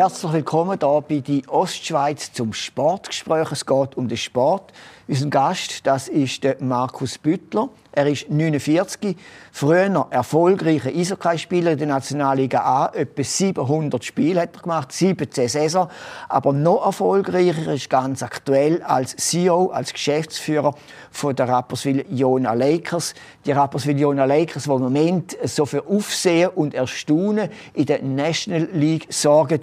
Herzlich 0.00 0.32
willkommen 0.32 0.78
hier 0.80 1.04
bei 1.06 1.18
die 1.18 1.46
Ostschweiz 1.46 2.32
zum 2.32 2.54
Sportgespräch. 2.54 3.52
Es 3.52 3.66
geht 3.66 3.98
um 3.98 4.08
den 4.08 4.16
Sport. 4.16 4.72
Unser 5.06 5.26
Gast, 5.26 5.86
das 5.86 6.08
ist 6.08 6.42
der 6.42 6.56
Markus 6.60 7.18
Büttler. 7.18 7.68
Er 7.92 8.06
ist 8.06 8.30
49, 8.30 9.16
früher 9.52 10.06
erfolgreicher 10.10 10.88
Eishockeyspieler 10.88 11.72
in 11.72 11.78
der 11.78 11.88
Nationalliga 11.88 12.60
A. 12.60 12.92
Etwa 12.94 13.22
700 13.24 14.04
Spiele 14.04 14.42
hat 14.42 14.54
er 14.54 14.62
gemacht, 14.62 14.92
17 14.92 15.48
Saison. 15.48 15.90
Aber 16.28 16.52
noch 16.52 16.86
erfolgreicher 16.86 17.74
ist 17.74 17.90
ganz 17.90 18.22
aktuell 18.22 18.82
als 18.82 19.16
CEO, 19.16 19.70
als 19.72 19.92
Geschäftsführer 19.92 20.76
von 21.10 21.34
der 21.34 21.48
Rapperswil 21.48 22.06
Jona 22.08 22.54
Lakers. 22.54 23.14
Die 23.44 23.52
Rapperswil 23.52 23.98
Jona 23.98 24.24
Lakers, 24.24 24.62
die 24.62 24.70
im 24.70 24.80
Moment 24.80 25.36
so 25.42 25.66
für 25.66 25.84
Aufsehen 25.86 26.50
und 26.54 26.72
Erstaunen 26.72 27.50
in 27.74 27.86
der 27.86 28.02
National 28.02 28.68
League 28.72 29.08
sorgen. 29.10 29.60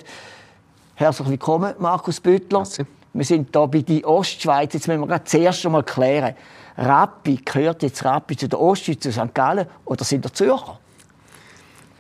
Herzlich 1.00 1.30
willkommen, 1.30 1.76
Markus 1.78 2.20
Büttler. 2.20 2.62
Merci. 2.62 2.84
Wir 3.14 3.24
sind 3.24 3.56
hier 3.56 3.68
bei 3.68 3.82
die 3.84 4.04
Ostschweiz. 4.04 4.74
Jetzt 4.74 4.88
müssen 4.88 5.08
wir 5.08 5.26
zuerst 5.26 5.64
einmal 5.64 5.84
klären. 5.84 6.34
Rappi, 6.76 7.40
gehört 7.46 7.84
jetzt 7.84 8.04
Rappi 8.04 8.36
zu 8.36 8.50
der 8.50 8.60
Ostschweiz, 8.60 9.02
zu 9.02 9.12
St. 9.12 9.32
Gallen 9.32 9.68
oder 9.86 10.04
sind 10.04 10.26
der 10.26 10.34
Zürcher? 10.34 10.80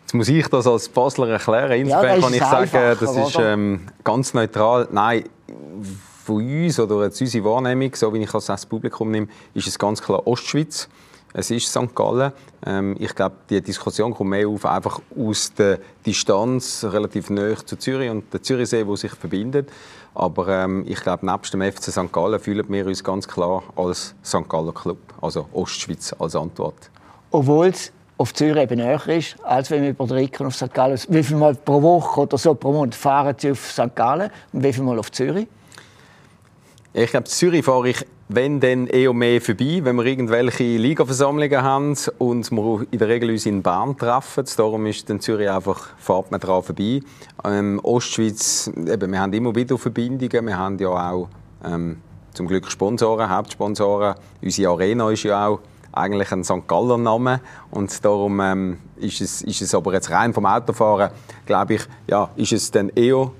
Jetzt 0.01 0.15
muss 0.15 0.27
ich 0.27 0.47
das 0.47 0.65
als 0.65 0.89
Basler 0.89 1.29
erklären. 1.29 1.73
Insofern 1.73 2.19
ja, 2.19 2.21
kann 2.21 2.33
ich 2.33 2.39
sagen, 2.39 2.97
das 2.99 3.15
ist 3.15 3.37
ähm, 3.39 3.87
ganz 4.03 4.33
neutral. 4.33 4.87
Nein, 4.89 5.25
von 6.25 6.37
uns 6.37 6.79
oder 6.79 7.03
jetzt 7.03 7.21
unsere 7.21 7.45
Wahrnehmung, 7.45 7.93
so 7.93 8.11
wie 8.15 8.23
ich 8.23 8.31
das 8.31 8.65
Publikum 8.65 9.11
nehme, 9.11 9.27
ist 9.53 9.67
es 9.67 9.77
ganz 9.77 10.01
klar 10.01 10.25
Ostschweiz. 10.25 10.89
Es 11.33 11.51
ist 11.51 11.69
St. 11.69 11.93
Gallen. 11.93 12.31
Ähm, 12.65 12.95
ich 12.99 13.13
glaube, 13.13 13.35
die 13.49 13.61
Diskussion 13.61 14.13
kommt 14.13 14.29
mehr 14.31 14.47
auf 14.47 14.65
einfach 14.65 15.01
aus 15.17 15.53
der 15.53 15.79
Distanz 16.05 16.83
relativ 16.83 17.29
nahe 17.29 17.55
zu 17.63 17.77
Zürich 17.77 18.09
und 18.09 18.33
der 18.33 18.41
Zürichsee, 18.41 18.87
wo 18.87 18.95
sich 18.95 19.11
verbindet. 19.11 19.69
Aber 20.15 20.47
ähm, 20.47 20.83
ich 20.87 20.99
glaube, 21.01 21.25
nebst 21.25 21.53
dem 21.53 21.61
FC 21.61 21.91
St. 21.91 22.11
Gallen 22.11 22.39
fühlen 22.39 22.65
wir 22.69 22.87
uns 22.87 23.03
ganz 23.03 23.27
klar 23.27 23.63
als 23.75 24.15
St. 24.23 24.49
Gallen 24.49 24.73
Club, 24.73 24.97
also 25.21 25.47
Ostschweiz 25.53 26.15
als 26.17 26.35
Antwort. 26.35 26.89
Obwohl 27.29 27.67
es 27.67 27.91
auf 28.17 28.33
Zürich 28.33 28.63
eben 28.63 28.77
näher 28.77 29.07
ist, 29.07 29.35
als 29.43 29.69
wenn 29.69 29.83
wir 29.83 29.91
über 29.91 30.07
den 30.07 30.17
Ricken 30.17 30.47
auf 30.47 30.55
St. 30.55 30.73
Gallen. 30.73 30.99
Wie 31.09 31.23
viel 31.23 31.37
Mal 31.37 31.53
pro 31.53 31.81
Woche 31.81 32.21
oder 32.21 32.37
so 32.37 32.55
pro 32.55 32.71
Monat 32.71 32.95
fahren 32.95 33.35
Sie 33.37 33.51
auf 33.51 33.71
St. 33.71 33.95
Gallen 33.95 34.31
und 34.53 34.63
wie 34.63 34.73
viel 34.73 34.83
Mal 34.83 34.97
auf 34.97 35.11
Zürich? 35.11 35.47
Ich 36.93 37.11
glaube, 37.11 37.25
Zürich 37.25 37.63
fahre 37.63 37.89
ich, 37.89 38.05
wenn 38.29 38.59
dann 38.59 38.87
eher 38.87 39.13
mehr 39.13 39.39
vorbei, 39.39 39.79
wenn 39.83 39.95
wir 39.95 40.05
irgendwelche 40.05 40.63
Ligaversammlungen 40.63 41.61
haben 41.61 41.95
und 42.17 42.51
wir 42.51 42.85
in 42.91 42.99
der 42.99 43.07
Regel 43.07 43.29
uns 43.29 43.45
in 43.45 43.61
Bahn 43.61 43.97
treffen. 43.97 44.43
Darum 44.57 44.85
ist 44.85 45.09
dann 45.09 45.21
Zürich 45.21 45.49
einfach, 45.49 45.89
fahrt 45.97 46.29
man 46.31 46.39
dran 46.41 46.61
vorbei. 46.61 47.01
Ähm, 47.45 47.79
Ostschweiz, 47.83 48.69
eben, 48.75 49.11
wir 49.11 49.19
haben 49.19 49.31
immer 49.31 49.55
wieder 49.55 49.77
Verbindungen. 49.77 50.45
Wir 50.45 50.57
haben 50.57 50.77
ja 50.77 50.89
auch 50.89 51.29
ähm, 51.63 51.97
zum 52.33 52.47
Glück 52.47 52.69
Sponsoren, 52.69 53.29
Hauptsponsoren. 53.29 54.15
Unsere 54.41 54.71
Arena 54.71 55.09
ist 55.09 55.23
ja 55.23 55.47
auch 55.47 55.59
eigentlich 55.93 56.31
ein 56.31 56.43
St. 56.43 56.67
Galler 56.67 56.97
Name 56.97 57.39
und 57.71 58.03
darum 58.03 58.39
ähm, 58.41 58.77
ist, 58.97 59.21
es, 59.21 59.41
ist 59.41 59.61
es 59.61 59.73
aber 59.73 59.93
jetzt 59.93 60.11
rein 60.11 60.33
vom 60.33 60.45
Autofahren, 60.45 61.11
glaube 61.45 61.75
ich, 61.75 61.81
ja, 62.07 62.29
ist 62.35 62.51
es 62.51 62.69
dann 62.71 62.89
eher 62.89 63.31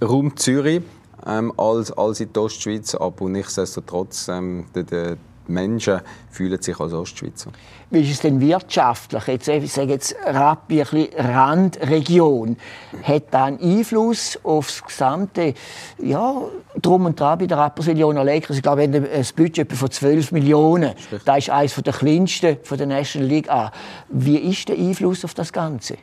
Raum 0.00 0.36
Zürich 0.36 0.82
ähm, 1.26 1.52
als, 1.56 1.92
als 1.92 2.20
in 2.20 2.32
der 2.32 2.42
Ostschweiz. 2.42 2.94
Aber 2.94 3.28
nichtsdestotrotz, 3.28 4.28
ähm, 4.28 4.66
die, 4.74 4.84
die 4.84 5.16
Menschen 5.48 6.00
fühlen 6.30 6.60
sich 6.60 6.78
als 6.78 6.92
Ostschweizer. 6.92 7.50
Wie 7.90 8.00
ist 8.00 8.10
es 8.10 8.20
denn 8.20 8.40
wirtschaftlich? 8.40 9.26
Jetzt, 9.26 9.48
ich 9.48 9.72
sage 9.72 9.90
jetzt 9.92 10.16
Rappi, 10.24 10.82
ein 10.82 11.08
Randregion. 11.16 12.56
Hat 13.02 13.24
das 13.30 13.42
einen 13.42 13.60
Einfluss 13.60 14.38
auf 14.42 14.68
das 14.68 14.82
gesamte, 14.82 15.54
ja, 15.98 16.42
drum 16.80 17.06
und 17.06 17.20
dran 17.20 17.38
bei 17.38 17.46
der 17.46 17.58
Rapperswil-Jona 17.58 18.22
Lakers? 18.22 18.56
Ich 18.56 18.62
glaube, 18.62 18.90
wir 18.90 19.00
haben 19.00 19.08
ein 19.12 19.26
Budget 19.36 19.72
von 19.72 19.90
12 19.90 20.32
Millionen. 20.32 20.94
Das 21.24 21.38
ist 21.38 21.50
eines 21.50 21.74
der 21.74 21.92
kleinsten 21.92 22.56
von 22.62 22.78
der 22.78 22.86
National 22.86 23.28
League 23.28 23.50
A. 23.50 23.72
Wie 24.08 24.38
ist 24.38 24.68
der 24.68 24.76
Einfluss 24.76 25.24
auf 25.24 25.34
das 25.34 25.52
Ganze? 25.52 25.96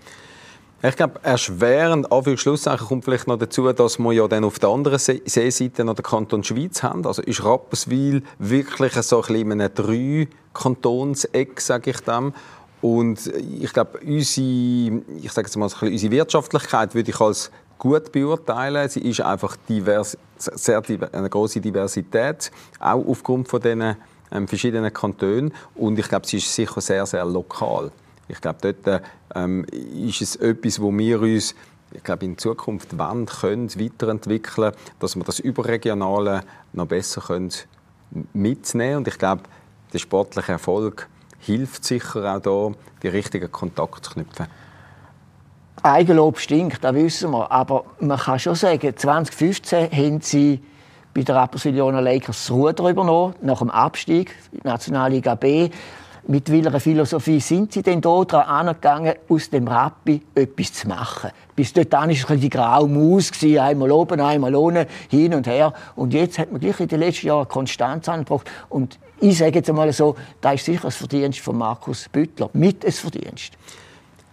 Ich 0.82 0.96
glaube, 0.96 1.20
erschwerend, 1.24 2.10
Anführungszeichen, 2.10 2.88
kommt 2.88 3.04
vielleicht 3.04 3.28
noch 3.28 3.38
dazu, 3.38 3.70
dass 3.74 4.00
wir 4.00 4.14
ja 4.14 4.30
dann 4.30 4.46
auf 4.46 4.60
der 4.60 4.70
anderen 4.70 4.98
Seeseite 4.98 5.84
noch 5.84 5.96
den 5.96 6.04
Kanton 6.04 6.42
Schweiz 6.42 6.82
haben. 6.84 7.06
Also 7.06 7.22
ist 7.22 7.44
Rapperswil 7.44 8.24
wirklich 8.38 8.94
so 8.94 9.18
ein 9.18 9.22
bisschen 9.24 9.52
in 9.52 9.62
einem 9.62 9.74
Drei-Kantonseck, 9.74 11.60
sage 11.60 11.90
ich 11.92 12.00
dem. 12.00 12.34
Und 12.82 13.28
ich 13.28 13.74
glaube, 13.74 14.00
unsere, 14.00 15.02
ich 15.22 15.32
sage 15.34 15.48
jetzt 15.48 15.58
mal, 15.58 15.66
unsere 15.66 16.12
Wirtschaftlichkeit 16.12 16.96
würde 16.96 17.12
ich 17.12 17.20
als 17.20 17.52
gut 17.78 18.14
beurteilen. 18.14 18.88
Sie 18.88 19.02
ist 19.02 19.20
einfach 19.20 19.58
divers, 19.68 20.18
sehr, 20.38 20.82
eine 21.12 21.30
große 21.30 21.60
Diversität, 21.60 22.52
auch 22.80 23.06
aufgrund 23.06 23.50
von 23.50 23.60
diesen 23.60 23.98
ähm, 24.32 24.48
verschiedenen 24.48 24.94
Kantonen. 24.94 25.54
Und 25.76 26.00
ich 26.00 26.08
glaube, 26.08 26.26
sie 26.26 26.38
ist 26.38 26.56
sicher 26.56 26.80
sehr, 26.80 27.06
sehr 27.06 27.26
lokal. 27.26 27.92
Ich 28.30 28.40
glaube, 28.40 28.60
dort 28.62 29.02
ähm, 29.36 29.66
ist 29.66 30.22
es 30.22 30.36
etwas, 30.38 30.80
wo 30.82 30.96
wir 30.96 31.22
uns 31.22 31.56
ich 31.92 32.04
glaube, 32.04 32.26
in 32.26 32.38
Zukunft 32.38 32.98
wollen, 32.98 33.26
können, 33.26 33.70
weiterentwickeln, 33.80 34.74
dass 35.00 35.16
wir 35.16 35.24
das 35.24 35.40
Überregionale 35.40 36.42
noch 36.74 36.86
besser 36.86 37.22
können 37.22 37.52
mitnehmen 38.34 38.98
Und 38.98 39.08
ich 39.08 39.18
glaube, 39.18 39.44
der 39.94 40.00
sportliche 40.00 40.52
Erfolg 40.52 41.08
hilft 41.40 41.84
sicher 41.84 42.36
auch 42.36 42.42
da, 42.42 42.78
die 43.02 43.08
richtigen 43.08 43.52
Kontakte 43.52 44.02
zu 44.02 44.12
knüpfen. 44.12 44.48
Eigenlob 45.82 46.40
stinkt, 46.40 46.84
das 46.84 46.94
wissen 46.94 47.32
wir. 47.32 47.52
Aber 47.52 47.86
man 48.00 48.20
kann 48.20 48.38
schon 48.38 48.56
sagen, 48.56 48.96
2015 48.96 49.92
haben 49.92 50.22
sie 50.22 50.62
bei 51.14 51.24
der 51.24 51.36
Rapperswil-Jona 51.36 52.02
Lakers 52.02 52.46
das 52.46 52.52
Ruder 52.52 52.90
übernommen, 52.90 53.36
nach 53.42 53.60
dem 53.60 53.70
Abstieg 53.70 54.36
in 54.52 54.60
die 54.60 54.68
Nationalliga 54.68 55.36
B 55.36 55.70
mit 56.30 56.52
welcher 56.52 56.80
Philosophie 56.80 57.40
sind 57.40 57.74
Sie 57.74 57.82
denn 57.82 58.02
da 58.02 58.24
daran 58.24 58.68
angegangen, 58.68 59.16
aus 59.30 59.50
dem 59.50 59.68
Rappi 59.68 60.22
etwas 60.36 60.74
zu 60.74 60.88
machen? 60.88 61.32
Bis 61.56 61.74
dort 61.74 61.92
war 61.92 62.08
es 62.08 62.24
die 62.28 62.50
graue 62.50 62.88
Maus, 62.88 63.32
einmal 63.42 63.92
oben, 63.92 64.22
einmal 64.22 64.54
unten, 64.54 64.86
hin 65.10 65.34
und 65.34 65.48
her. 65.48 65.74
Und 65.96 66.14
jetzt 66.14 66.38
hat 66.38 66.52
man 66.52 66.62
gleich 66.62 66.80
in 66.82 66.88
den 66.88 67.00
letzten 67.00 67.28
Jahren 67.28 67.48
Konstanz 67.48 68.08
angebracht. 68.08 68.48
Und 68.70 69.00
ich 69.20 69.40
sage 69.40 69.56
jetzt 69.56 69.70
einmal 69.72 69.92
so, 69.92 70.16
da 70.40 70.52
ist 70.52 70.66
sicher 70.66 70.84
das 70.84 70.98
Verdienst 70.98 71.40
von 71.40 71.58
Markus 71.58 72.08
Büttler. 72.10 72.52
Mit 72.54 72.86
ein 72.86 72.92
Verdienst. 72.92 73.54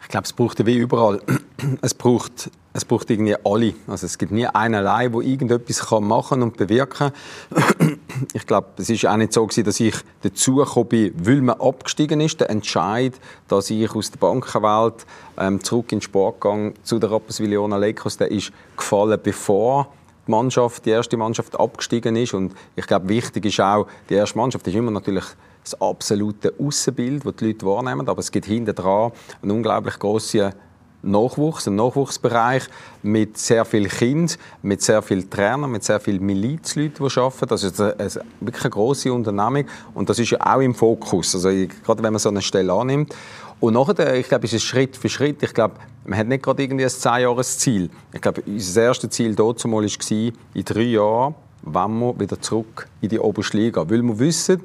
Ich 0.02 0.08
glaube, 0.08 0.24
es 0.26 0.34
braucht 0.34 0.66
wie 0.66 0.76
überall. 0.76 1.22
Es 1.80 1.94
braucht, 1.94 2.50
es 2.76 2.84
braucht 2.84 3.10
irgendwie 3.10 3.34
alle. 3.42 3.74
Also 3.86 4.06
es 4.06 4.18
gibt 4.18 4.32
nie 4.32 4.46
einen 4.46 4.74
allein, 4.74 5.10
der 5.10 5.22
irgendetwas 5.22 5.90
machen 6.00 6.42
und 6.42 6.56
bewirken 6.56 7.10
kann. 7.10 7.98
Ich 8.32 8.46
glaube, 8.46 8.68
es 8.76 8.90
ist 8.90 9.06
auch 9.06 9.16
nicht 9.16 9.32
so 9.32 9.46
gewesen, 9.46 9.64
dass 9.64 9.80
ich 9.80 9.94
dazugekommen 10.22 10.88
bin, 10.88 11.14
weil 11.16 11.42
man 11.42 11.60
abgestiegen 11.60 12.20
ist. 12.20 12.40
Der 12.40 12.50
Entscheid, 12.50 13.14
dass 13.48 13.70
ich 13.70 13.94
aus 13.94 14.10
der 14.10 14.18
Bankenwelt 14.18 15.06
ähm, 15.38 15.62
zurück 15.62 15.92
in 15.92 15.98
den 15.98 16.02
Sportgang 16.02 16.74
zu 16.82 16.98
der 16.98 17.10
Rapperswil-Jona 17.10 17.76
Lakers, 17.76 18.18
der 18.18 18.30
ist 18.30 18.52
gefallen, 18.76 19.18
bevor 19.22 19.88
die 20.26 20.30
Mannschaft, 20.30 20.84
die 20.84 20.90
erste 20.90 21.16
Mannschaft 21.16 21.58
abgestiegen 21.58 22.16
ist. 22.16 22.34
Und 22.34 22.54
ich 22.74 22.86
glaube, 22.86 23.08
wichtig 23.08 23.46
ist 23.46 23.60
auch, 23.60 23.86
die 24.08 24.14
erste 24.14 24.38
Mannschaft 24.38 24.66
ist 24.66 24.74
immer 24.74 24.90
natürlich 24.90 25.24
das 25.62 25.80
absolute 25.80 26.54
Außenbild, 26.58 27.24
das 27.24 27.36
die 27.36 27.46
Leute 27.46 27.66
wahrnehmen, 27.66 28.08
aber 28.08 28.20
es 28.20 28.30
gibt 28.30 28.46
hinten 28.46 28.74
dran 28.74 29.12
einen 29.42 29.50
unglaublich 29.50 29.98
grossen 29.98 30.52
Nachwuchs, 31.02 31.66
einen 31.66 31.76
Nachwuchsbereich 31.76 32.64
mit 33.02 33.38
sehr 33.38 33.64
vielen 33.64 33.88
Kindern, 33.88 34.36
mit 34.62 34.82
sehr 34.82 35.02
vielen 35.02 35.28
Trainern, 35.30 35.70
mit 35.70 35.84
sehr 35.84 36.00
vielen 36.00 36.24
Milizleuten, 36.24 37.06
die 37.06 37.20
arbeiten. 37.20 37.46
Das 37.48 37.62
ist 37.62 37.80
eine, 37.80 37.98
eine, 37.98 38.10
wirklich 38.40 38.64
eine 38.64 38.70
grosse 38.70 39.12
Unternehmung 39.12 39.66
und 39.94 40.08
das 40.08 40.18
ist 40.18 40.30
ja 40.30 40.38
auch 40.40 40.60
im 40.60 40.74
Fokus, 40.74 41.34
also 41.34 41.48
gerade 41.48 42.02
wenn 42.02 42.12
man 42.12 42.18
so 42.18 42.28
eine 42.28 42.42
Stelle 42.42 42.72
annimmt. 42.72 43.14
Und 43.58 43.72
nachher, 43.72 44.14
ich 44.16 44.28
glaube, 44.28 44.44
ist 44.44 44.52
es 44.52 44.62
Schritt 44.62 44.96
für 44.96 45.08
Schritt. 45.08 45.42
Ich 45.42 45.54
glaube, 45.54 45.76
man 46.04 46.18
hat 46.18 46.26
nicht 46.26 46.42
gerade 46.42 46.62
irgendwie 46.62 46.84
ein 46.84 46.90
10-Jahres-Ziel. 46.90 47.88
Ich 48.12 48.20
glaube, 48.20 48.42
unser 48.46 48.82
erstes 48.82 49.10
Ziel 49.10 49.34
dort 49.34 49.64
war, 49.64 49.82
in 49.82 50.64
drei 50.64 50.82
Jahren 50.82 51.34
wenn 51.66 51.98
wir 51.98 52.18
wieder 52.18 52.40
zurück 52.40 52.88
in 53.00 53.08
die 53.08 53.18
oberste 53.18 53.56
Liga. 53.56 53.88
Weil 53.88 54.02
wir 54.02 54.18
wissen, 54.18 54.62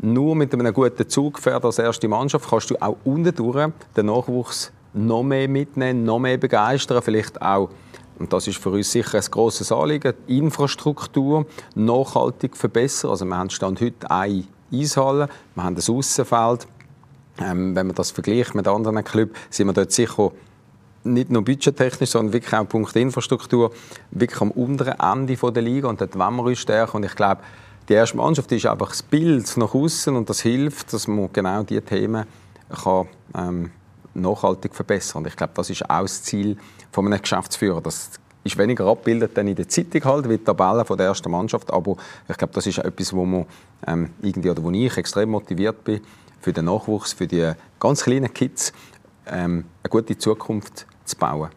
nur 0.00 0.36
mit 0.36 0.52
einem 0.52 0.72
guten 0.72 1.08
Zugpferd 1.08 1.64
als 1.64 1.78
erste 1.78 2.06
Mannschaft 2.06 2.48
kannst 2.48 2.70
du 2.70 2.76
auch 2.80 2.96
unten 3.04 3.34
durch 3.34 3.68
den 3.96 4.06
Nachwuchs 4.06 4.70
noch 5.06 5.22
mehr 5.22 5.48
mitnehmen, 5.48 6.04
noch 6.04 6.18
mehr 6.18 6.38
begeistern, 6.38 7.02
vielleicht 7.02 7.40
auch 7.40 7.70
und 8.18 8.32
das 8.32 8.48
ist 8.48 8.58
für 8.58 8.70
uns 8.70 8.90
sicher 8.90 9.18
ein 9.18 9.24
grosses 9.30 9.70
Anliegen, 9.70 10.12
die 10.26 10.38
Infrastruktur 10.38 11.46
nachhaltig 11.74 12.56
verbessern. 12.56 13.10
Also 13.10 13.24
wir 13.24 13.36
haben 13.36 13.50
Stand 13.50 13.80
heute 13.80 14.10
eine 14.10 14.44
Eishalle, 14.72 15.28
wir 15.54 15.64
haben 15.64 15.76
ein 15.76 15.94
Aussenfeld. 15.94 16.66
Ähm, 17.40 17.76
wenn 17.76 17.86
man 17.86 17.94
das 17.94 18.10
vergleicht 18.10 18.56
mit 18.56 18.66
anderen 18.66 19.04
Clubs, 19.04 19.38
sind 19.50 19.68
wir 19.68 19.72
dort 19.72 19.92
sicher 19.92 20.32
nicht 21.04 21.30
nur 21.30 21.44
budgettechnisch, 21.44 22.10
sondern 22.10 22.32
wirklich 22.32 22.52
auch 22.52 22.68
Punkt 22.68 22.96
Infrastruktur, 22.96 23.70
wirklich 24.10 24.40
am 24.40 24.50
unteren 24.50 24.98
Ende 24.98 25.36
der 25.36 25.62
Liga 25.62 25.88
und 25.88 26.00
dort 26.00 26.18
wollen 26.18 26.36
wir 26.36 26.42
uns 26.42 26.58
stärken 26.58 26.96
und 26.96 27.04
ich 27.04 27.14
glaube, 27.14 27.42
die 27.88 27.92
erste 27.92 28.16
Mannschaft 28.16 28.50
ist 28.50 28.66
einfach 28.66 28.88
das 28.88 29.04
Bild 29.04 29.56
nach 29.56 29.72
außen 29.72 30.16
und 30.16 30.28
das 30.28 30.40
hilft, 30.40 30.92
dass 30.92 31.06
man 31.06 31.32
genau 31.32 31.62
diese 31.62 31.82
Themen 31.82 32.26
kann, 32.82 33.06
ähm, 33.36 33.70
nachhaltig 34.20 34.74
verbessern. 34.74 35.22
Und 35.22 35.28
ich 35.28 35.36
glaube, 35.36 35.52
das 35.54 35.70
ist 35.70 35.88
auch 35.88 36.02
das 36.02 36.22
Ziel 36.22 36.56
von 36.92 37.06
einem 37.06 37.20
Geschäftsführer, 37.20 37.80
dass 37.80 38.10
ist 38.44 38.58
weniger 38.58 38.86
abgebildet 38.86 39.32
dann 39.34 39.48
in 39.48 39.54
der 39.54 39.68
Zeitung 39.68 40.04
halt, 40.04 40.28
wie 40.28 40.38
die 40.38 40.44
Tabelle 40.44 40.84
von 40.84 40.96
der 40.96 41.06
ersten 41.08 41.30
Mannschaft. 41.30 41.72
Aber 41.72 41.96
ich 42.28 42.36
glaube, 42.36 42.52
das 42.54 42.66
ist 42.66 42.78
etwas, 42.78 43.12
wo 43.12 43.24
man 43.24 43.46
ähm, 43.86 44.10
irgendwie 44.22 44.50
oder 44.50 44.62
wo 44.62 44.70
ich 44.70 44.96
extrem 44.96 45.30
motiviert 45.30 45.84
bin 45.84 46.00
für 46.40 46.52
den 46.52 46.66
Nachwuchs, 46.66 47.12
für 47.12 47.26
die 47.26 47.52
ganz 47.78 48.04
kleinen 48.04 48.32
Kids 48.32 48.72
ähm, 49.26 49.64
eine 49.82 49.90
gute 49.90 50.16
Zukunft 50.16 50.86
zu 51.04 51.16
bauen. 51.16 51.50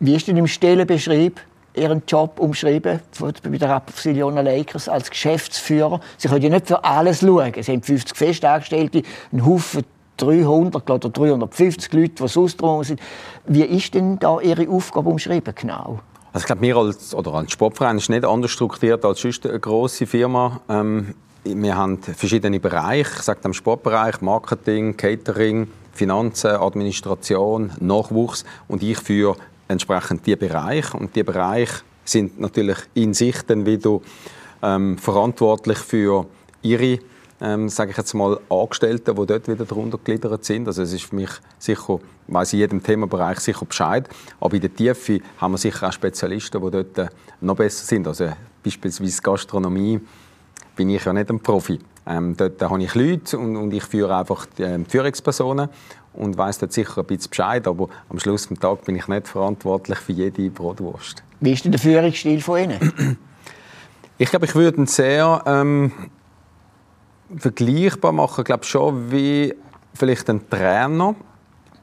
Wie 0.00 0.14
ist 0.14 0.28
denn 0.28 0.36
im 0.36 0.46
Stellenbeschrieb 0.46 1.40
Ihren 1.74 2.02
Job 2.06 2.40
umschrieben 2.40 3.00
bei 3.20 3.58
der 3.58 3.68
Rapperswil-Jona 3.68 4.40
Lakers 4.40 4.88
als 4.88 5.10
Geschäftsführer? 5.10 6.00
Sie 6.16 6.28
können 6.28 6.42
ja 6.42 6.50
nicht 6.50 6.66
für 6.66 6.82
alles 6.84 7.20
schauen. 7.20 7.52
Sie 7.60 7.72
haben 7.72 7.82
50 7.82 8.16
Festangestellte, 8.16 9.02
einen 9.32 9.46
Haufen 9.46 9.84
300 10.18 10.90
oder 10.90 11.08
350 11.08 11.92
Leute, 11.92 12.22
die 12.22 12.28
sonst 12.28 12.60
sind. 12.82 13.00
Wie 13.46 13.62
ist 13.62 13.94
denn 13.94 14.18
da 14.18 14.40
Ihre 14.40 14.68
Aufgabe 14.68 15.08
umschrieben 15.10 15.54
genau? 15.54 16.00
Also 16.32 16.44
ich 16.44 16.46
glaube, 16.46 16.62
wir 16.62 16.76
als, 16.76 17.14
oder 17.14 17.34
als 17.34 17.52
Sportverein 17.52 17.96
ist 17.96 18.10
nicht 18.10 18.24
anders 18.24 18.50
strukturiert 18.50 19.04
als 19.04 19.20
sonst 19.20 19.46
eine 19.46 19.58
grosse 19.58 20.06
Firma. 20.06 20.60
Ähm, 20.68 21.14
wir 21.44 21.76
haben 21.76 22.02
verschiedene 22.02 22.60
Bereiche, 22.60 23.10
ich 23.16 23.22
sage 23.22 23.40
im 23.44 23.54
Sportbereich, 23.54 24.20
Marketing, 24.20 24.96
Catering, 24.96 25.68
Finanzen, 25.92 26.50
Administration, 26.50 27.72
Nachwuchs 27.80 28.44
und 28.68 28.82
ich 28.82 28.98
führe 28.98 29.36
entsprechend 29.68 30.26
die 30.26 30.36
Bereiche 30.36 30.96
und 30.96 31.16
die 31.16 31.22
Bereiche 31.22 31.82
sind 32.04 32.40
natürlich 32.40 32.78
in 32.94 33.14
sich 33.14 33.42
dann 33.42 33.66
wieder 33.66 34.00
ähm, 34.62 34.98
verantwortlich 34.98 35.78
für 35.78 36.26
ihre 36.62 36.98
ähm, 37.40 37.68
sage 37.68 37.92
ich 37.92 37.96
jetzt 37.96 38.14
mal, 38.14 38.38
Angestellten, 38.48 39.14
die 39.14 39.26
dort 39.26 39.48
wieder 39.48 39.64
darunter 39.64 39.98
gegliedert 39.98 40.44
sind. 40.44 40.66
Also 40.66 40.82
es 40.82 40.92
ist 40.92 41.04
für 41.04 41.16
mich 41.16 41.30
sicher, 41.58 42.00
weiß 42.26 42.52
in 42.54 42.58
jedem 42.60 42.82
Themenbereich 42.82 43.40
sicher 43.40 43.64
Bescheid, 43.64 44.08
aber 44.40 44.54
in 44.54 44.60
der 44.60 44.74
Tiefe 44.74 45.20
haben 45.38 45.52
wir 45.52 45.58
sicher 45.58 45.88
auch 45.88 45.92
Spezialisten, 45.92 46.62
die 46.62 46.70
dort 46.70 46.98
äh, 46.98 47.08
noch 47.40 47.56
besser 47.56 47.86
sind. 47.86 48.06
Also 48.06 48.30
beispielsweise 48.62 49.22
Gastronomie 49.22 50.00
bin 50.76 50.90
ich 50.90 51.04
ja 51.04 51.12
nicht 51.12 51.30
ein 51.30 51.40
Profi. 51.40 51.78
Ähm, 52.06 52.36
dort 52.36 52.60
habe 52.62 52.82
ich 52.82 52.94
Leute 52.94 53.38
und, 53.38 53.56
und 53.56 53.72
ich 53.72 53.84
führe 53.84 54.16
einfach 54.16 54.46
die, 54.46 54.62
ähm, 54.62 54.86
Führungspersonen 54.86 55.68
und 56.14 56.38
weiß 56.38 56.58
dort 56.58 56.72
sicher 56.72 57.02
ein 57.02 57.06
bisschen 57.06 57.30
Bescheid, 57.30 57.66
aber 57.68 57.88
am 58.08 58.18
Schluss 58.18 58.48
des 58.48 58.58
Tages 58.58 58.84
bin 58.84 58.96
ich 58.96 59.06
nicht 59.08 59.28
verantwortlich 59.28 59.98
für 59.98 60.12
jede 60.12 60.50
Brotwurst. 60.50 61.22
Wie 61.40 61.52
ist 61.52 61.64
denn 61.64 61.72
der 61.72 61.80
Führungsstil 61.80 62.40
von 62.40 62.58
Ihnen? 62.58 63.18
Ich 64.20 64.30
glaube, 64.30 64.46
ich 64.46 64.54
würde 64.56 64.78
ihn 64.78 64.86
sehr 64.88 65.44
ähm, 65.46 65.92
vergleichbar 67.36 68.12
machen, 68.12 68.44
glaube 68.44 68.64
schon 68.64 69.10
wie 69.10 69.54
vielleicht 69.94 70.28
ein 70.30 70.48
Trainer. 70.48 71.14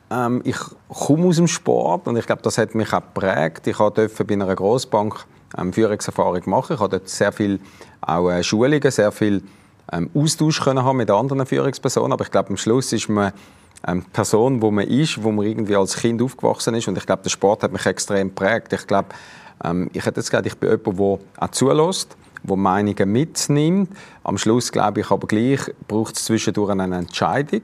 Ähm, 0.10 0.42
ich 0.44 0.58
komme 0.88 1.28
aus 1.28 1.38
dem 1.38 1.48
Sport 1.48 2.08
und 2.08 2.18
ich 2.18 2.26
glaube, 2.26 2.42
das 2.42 2.58
hat 2.58 2.76
mich 2.76 2.94
auch 2.94 3.02
geprägt. 3.02 3.68
Ich 3.68 3.78
durfte 3.78 4.26
bei 4.26 4.34
einer 4.34 4.54
Großbank 4.54 5.26
ähm, 5.58 5.74
Führungserfahrung 5.74 6.42
machen. 6.46 6.74
Ich 6.76 6.80
habe 6.80 6.98
dort 6.98 7.10
sehr 7.10 7.32
viel 7.32 7.60
auch 8.02 8.30
äh, 8.30 8.44
Schulungen, 8.44 8.92
sehr 8.92 9.12
viel 9.12 9.44
ähm, 9.92 10.10
Austausch 10.14 10.62
können 10.62 10.84
haben 10.84 10.98
mit 10.98 11.12
anderen 11.12 11.46
Führungspersonen. 11.46 12.14
Aber 12.14 12.24
ich 12.24 12.32
glaube, 12.32 12.50
am 12.50 12.58
Schluss 12.58 12.92
ist 12.94 13.10
man 13.10 13.32
ähm, 13.88 14.04
Person, 14.14 14.62
wo 14.62 14.72
man 14.72 14.88
ist, 14.88 15.24
wo 15.24 15.32
man 15.32 15.46
irgendwie 15.46 15.76
als 15.76 15.98
Kind 15.98 16.22
aufgewachsen 16.22 16.74
ist. 16.76 16.88
Und 16.88 16.98
ich 16.98 17.06
glaube, 17.06 17.24
der 17.24 17.30
Sport 17.30 17.64
hat 17.64 17.72
mich 17.72 17.86
extrem 17.86 18.30
geprägt. 18.30 18.74
Ich 18.74 18.88
glaube, 18.88 19.10
ähm, 19.64 19.90
ich 19.94 20.06
hätte 20.06 20.20
jetzt 20.20 20.30
gesagt, 20.30 20.48
ich 20.48 20.58
bin 20.58 20.70
jemand, 20.70 21.00
der 21.00 21.44
auch 21.44 21.52
zulässt 21.52 22.18
wo 22.46 22.56
Meinungen 22.56 23.12
mitnimmt. 23.12 23.90
Am 24.24 24.38
Schluss 24.38 24.72
glaube 24.72 25.02
ich 25.02 25.12
aber 25.12 25.28
gleich, 25.28 25.74
braucht 25.88 26.16
es 26.16 26.26
zwischendurch 26.26 26.72
eine 26.72 26.96
Entscheidung. 26.96 27.64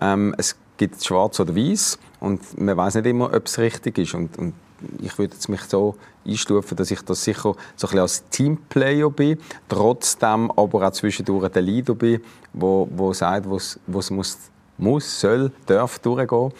Ähm, 0.00 0.34
es 0.38 0.56
gibt 0.76 1.04
schwarz 1.04 1.40
oder 1.40 1.54
weiß 1.54 1.98
und 2.20 2.60
man 2.60 2.76
weiß 2.76 2.96
nicht 2.96 3.06
immer, 3.06 3.32
ob 3.32 3.46
es 3.46 3.58
richtig 3.58 3.98
ist. 3.98 4.14
Und, 4.14 4.36
und 4.38 4.54
ich 5.00 5.16
würde 5.18 5.36
mich 5.48 5.62
so 5.62 5.96
einstufen, 6.26 6.76
dass 6.76 6.90
ich 6.90 7.02
das 7.02 7.22
sicher 7.24 7.42
so 7.42 7.52
ein 7.52 7.56
bisschen 7.76 7.98
als 7.98 8.28
Teamplayer 8.30 9.10
bin, 9.10 9.38
trotzdem 9.68 10.50
aber 10.50 10.86
auch 10.86 10.92
zwischendurch 10.92 11.48
der 11.50 11.62
Leader 11.62 11.94
bin, 11.94 12.20
wo, 12.52 12.88
wo 12.94 13.12
sagt, 13.12 13.48
wo 13.48 13.56
es 13.56 14.10
muss, 14.10 14.38
muss, 14.78 15.20
soll, 15.20 15.52
darf 15.66 15.98
durchgehen, 16.00 16.52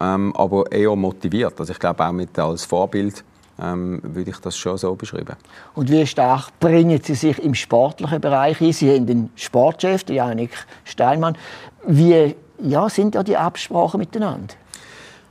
ähm, 0.00 0.34
aber 0.36 0.70
eher 0.72 0.96
motiviert. 0.96 1.58
Also 1.60 1.72
ich 1.72 1.78
glaube 1.78 2.04
auch 2.06 2.12
mit 2.12 2.38
als 2.38 2.64
Vorbild 2.64 3.24
ähm, 3.60 4.00
würde 4.02 4.30
ich 4.30 4.38
das 4.38 4.56
schon 4.56 4.78
so 4.78 4.94
beschreiben. 4.94 5.36
Und 5.74 5.90
wie 5.90 6.06
stark 6.06 6.48
bringen 6.60 7.00
Sie 7.02 7.14
sich 7.14 7.38
im 7.38 7.54
sportlichen 7.54 8.20
Bereich 8.20 8.60
ein? 8.60 8.72
Sie 8.72 8.94
haben 8.94 9.06
den 9.06 9.30
Sportchef, 9.36 10.08
Janik 10.08 10.50
Steinmann. 10.84 11.36
Wie 11.86 12.34
ja, 12.62 12.88
sind 12.88 13.14
da 13.14 13.22
die 13.22 13.36
Absprachen 13.36 14.00
miteinander? 14.00 14.54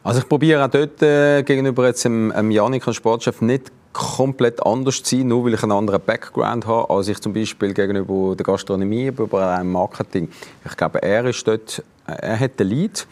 Also 0.04 0.20
ich 0.22 0.30
probiere 0.30 0.66
auch 0.66 0.70
dort 0.70 1.02
äh, 1.02 1.44
gegenüber 1.44 1.86
jetzt 1.88 2.06
dem, 2.06 2.34
dem 2.36 2.52
Janik 2.52 2.88
als 2.88 2.96
Sportchef 2.96 3.42
nicht 3.42 3.72
komplett 3.92 4.66
anders 4.66 5.04
zu 5.04 5.18
sein, 5.18 5.28
nur 5.28 5.46
weil 5.46 5.56
ich 5.56 5.64
einen 5.64 5.72
anderen 5.72 6.02
Background 6.02 6.66
habe, 6.68 6.90
als 6.90 7.08
ich 7.08 7.20
zum 7.20 7.34
Beispiel 7.34 7.74
gegenüber 7.74 8.36
der 8.36 8.46
Gastronomie, 8.46 9.06
gegenüber 9.06 9.58
dem 9.58 9.72
Marketing. 9.72 10.30
Ich 10.66 10.78
glaube, 10.78 11.02
er 11.02 11.26
ist 11.26 11.46
dort, 11.48 11.84
er 12.06 12.40
hat 12.40 12.60
den 12.60 12.68
Lead 12.68 13.08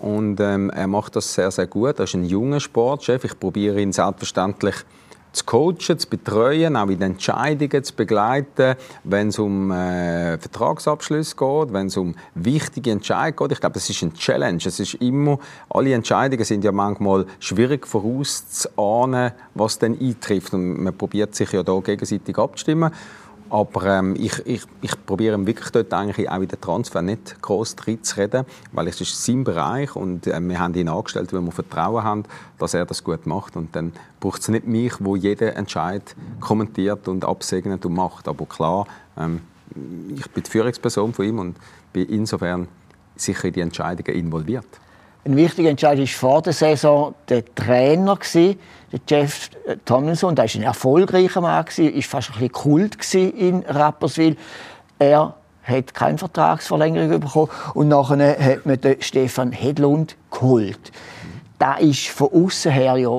und 0.00 0.40
ähm, 0.40 0.70
er 0.70 0.86
macht 0.86 1.16
das 1.16 1.34
sehr, 1.34 1.50
sehr 1.50 1.66
gut. 1.66 1.98
Er 1.98 2.04
ist 2.04 2.14
ein 2.14 2.24
junger 2.24 2.60
Sportchef. 2.60 3.24
Ich 3.24 3.38
probiere 3.38 3.80
ihn 3.80 3.92
selbstverständlich 3.92 4.76
zu 5.32 5.44
coachen, 5.44 5.98
zu 5.98 6.08
betreuen, 6.08 6.76
auch 6.76 6.88
in 6.88 7.02
Entscheidungen 7.02 7.84
zu 7.84 7.94
begleiten, 7.94 8.76
wenn 9.04 9.28
es 9.28 9.38
um 9.38 9.70
äh, 9.70 10.38
Vertragsabschluss 10.38 11.36
geht, 11.36 11.72
wenn 11.72 11.86
es 11.86 11.96
um 11.96 12.14
wichtige 12.34 12.90
Entscheidungen 12.90 13.36
geht. 13.36 13.52
Ich 13.52 13.60
glaube, 13.60 13.74
das 13.74 13.90
ist 13.90 14.02
eine 14.02 14.12
Challenge. 14.14 14.60
Es 14.64 14.80
ist 14.80 14.94
immer, 14.94 15.38
alle 15.68 15.92
Entscheidungen 15.92 16.44
sind 16.44 16.64
ja 16.64 16.72
manchmal 16.72 17.26
schwierig 17.40 17.86
vorauszuahnen, 17.86 19.32
was 19.54 19.78
dann 19.78 19.98
eintrifft. 20.00 20.54
Und 20.54 20.82
man 20.82 20.96
probiert 20.96 21.34
sich 21.34 21.52
ja 21.52 21.62
da 21.62 21.78
gegenseitig 21.80 22.36
abzustimmen. 22.38 22.92
Aber 23.50 23.86
ähm, 23.86 24.14
ich, 24.18 24.44
ich, 24.46 24.62
ich 24.82 25.06
probiere 25.06 25.46
wirklich 25.46 25.70
dort 25.70 25.92
eigentlich 25.94 26.28
auch 26.28 26.40
in 26.40 26.48
den 26.48 26.60
Transfer 26.60 27.00
nicht 27.00 27.40
groß 27.40 27.76
reden, 28.16 28.44
weil 28.72 28.88
es 28.88 29.00
ist 29.00 29.24
sein 29.24 29.44
Bereich 29.44 29.96
und 29.96 30.26
äh, 30.26 30.38
wir 30.40 30.58
haben 30.58 30.74
ihn 30.74 30.88
angestellt, 30.88 31.32
weil 31.32 31.40
wir 31.40 31.52
Vertrauen 31.52 32.04
haben, 32.04 32.24
dass 32.58 32.74
er 32.74 32.84
das 32.84 33.02
gut 33.02 33.26
macht. 33.26 33.56
Und 33.56 33.74
dann 33.74 33.92
braucht 34.20 34.42
es 34.42 34.48
nicht 34.48 34.66
mich, 34.66 34.94
wo 35.00 35.16
jeder 35.16 35.56
Entscheid 35.56 36.02
kommentiert 36.40 37.08
und 37.08 37.24
absegnet 37.24 37.86
und 37.86 37.94
macht. 37.94 38.28
Aber 38.28 38.44
klar, 38.44 38.86
ähm, 39.16 39.40
ich 40.14 40.28
bin 40.30 40.42
die 40.42 40.50
Führungsperson 40.50 41.14
von 41.14 41.24
ihm 41.24 41.38
und 41.38 41.56
bin 41.92 42.08
insofern 42.08 42.68
sicher 43.16 43.48
in 43.48 43.54
die 43.54 43.60
Entscheidungen 43.60 44.18
involviert. 44.18 44.66
Ein 45.24 45.36
wichtiger 45.36 45.70
Entscheid 45.70 45.98
war 45.98 46.06
vor 46.06 46.42
der 46.42 46.52
Saison 46.52 47.14
der 47.28 47.44
Trainer, 47.54 48.18
der 48.34 48.54
Jeff 49.08 49.50
Tomlinson. 49.84 50.34
Der 50.34 50.44
war 50.44 50.54
ein 50.54 50.62
erfolgreicher 50.62 51.40
Mann, 51.40 51.64
war 51.64 52.02
fast 52.02 52.30
ein 52.30 52.34
bisschen 52.34 52.52
Kult 52.52 53.14
in 53.14 53.64
Rapperswil. 53.66 54.36
Er 54.98 55.34
hat 55.64 55.94
keine 55.94 56.18
Vertragsverlängerung 56.18 57.20
bekommen 57.20 57.50
und 57.74 57.88
nachher 57.88 58.38
hat 58.38 58.66
man 58.66 58.80
den 58.80 59.02
Stefan 59.02 59.52
Hedlund 59.52 60.16
geholt. 60.30 60.92
Das 61.58 61.80
ist 61.80 62.08
von 62.08 62.28
außen 62.32 62.70
her 62.70 62.96
ja 62.96 63.10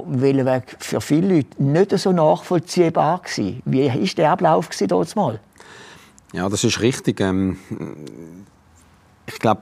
für 0.79 1.01
viele 1.01 1.35
Leute 1.35 1.61
nicht 1.61 1.97
so 1.99 2.11
nachvollziehbar 2.11 3.19
gewesen. 3.19 3.61
Wie 3.65 3.87
war 3.89 4.07
der 4.15 4.31
Ablauf 4.31 4.69
mal? 5.15 5.39
Ja, 6.31 6.47
das 6.47 6.63
ist 6.63 6.79
richtig. 6.79 7.19
Ähm, 7.19 7.57
ich 9.27 9.39
glaube, 9.39 9.61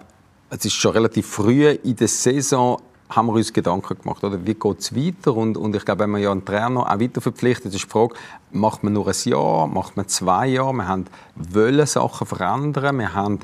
es 0.50 0.66
ist 0.66 0.74
schon 0.74 0.92
relativ 0.92 1.28
früh 1.28 1.68
in 1.68 1.96
der 1.96 2.08
Saison 2.08 2.82
haben 3.10 3.28
wir 3.28 3.34
uns 3.34 3.54
Gedanken 3.54 3.98
gemacht, 4.02 4.22
oder? 4.24 4.46
wie 4.46 4.54
geht 4.54 4.80
es 4.80 4.94
weiter? 4.96 5.34
Und, 5.34 5.56
und 5.56 5.74
ich 5.76 5.86
glaube, 5.86 6.02
wenn 6.02 6.10
man 6.10 6.22
ja 6.22 6.32
einen 6.32 6.44
Trainer 6.44 6.92
auch 6.92 7.00
weiter 7.00 7.22
verpflichtet, 7.22 7.74
ist 7.74 7.86
die 7.86 7.90
Frage, 7.90 8.16
macht 8.52 8.84
man 8.84 8.94
nur 8.94 9.08
ein 9.08 9.16
Jahr, 9.24 9.68
macht 9.68 9.96
man 9.96 10.08
zwei 10.10 10.48
Jahre? 10.48 10.74
Wir 10.74 10.88
haben 10.88 11.06
wollen 11.36 11.86
Sachen 11.86 12.28
verändern, 12.28 13.00
wir 13.00 13.14
haben 13.14 13.40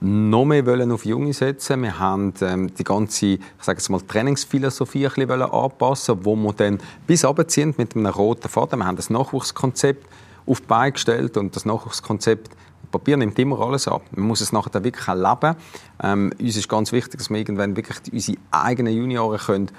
noch 0.00 0.44
mehr 0.44 0.64
wollen 0.66 0.92
auf 0.92 1.04
Junge 1.04 1.32
setzen. 1.32 1.82
Wir 1.82 1.98
haben 1.98 2.32
ähm, 2.42 2.72
die 2.72 2.84
ganze, 2.84 3.26
ich 3.26 3.40
sage 3.60 3.82
mal, 3.90 4.00
Trainingsphilosophie 4.00 5.08
ein 5.08 5.12
bisschen 5.12 5.42
anpassen, 5.42 6.24
wo 6.24 6.36
wir 6.36 6.52
dann 6.52 6.78
bis 7.06 7.24
runterziehen 7.24 7.74
mit 7.76 7.96
einem 7.96 8.06
roten 8.06 8.48
Faden. 8.48 8.78
Wir 8.78 8.86
haben 8.86 8.94
das 8.94 9.10
Nachwuchskonzept 9.10 10.06
auf 10.46 10.60
die 10.60 10.66
Beine 10.66 10.92
gestellt 10.92 11.36
und 11.36 11.56
das 11.56 11.64
Nachwuchskonzept 11.64 12.50
Papier 12.90 13.16
nimmt 13.16 13.38
immer 13.38 13.60
alles 13.60 13.88
ab. 13.88 14.02
Man 14.12 14.26
muss 14.26 14.40
es 14.40 14.52
nachher 14.52 14.82
wirklich 14.82 15.06
leben. 15.06 15.56
Ähm, 16.02 16.32
uns 16.40 16.56
ist 16.56 16.68
ganz 16.68 16.92
wichtig, 16.92 17.18
dass 17.18 17.30
wir 17.30 17.38
irgendwann 17.38 17.76
wirklich 17.76 17.98
unsere 18.12 18.38
eigenen 18.50 18.94
Junioren 18.94 19.38
können 19.38 19.70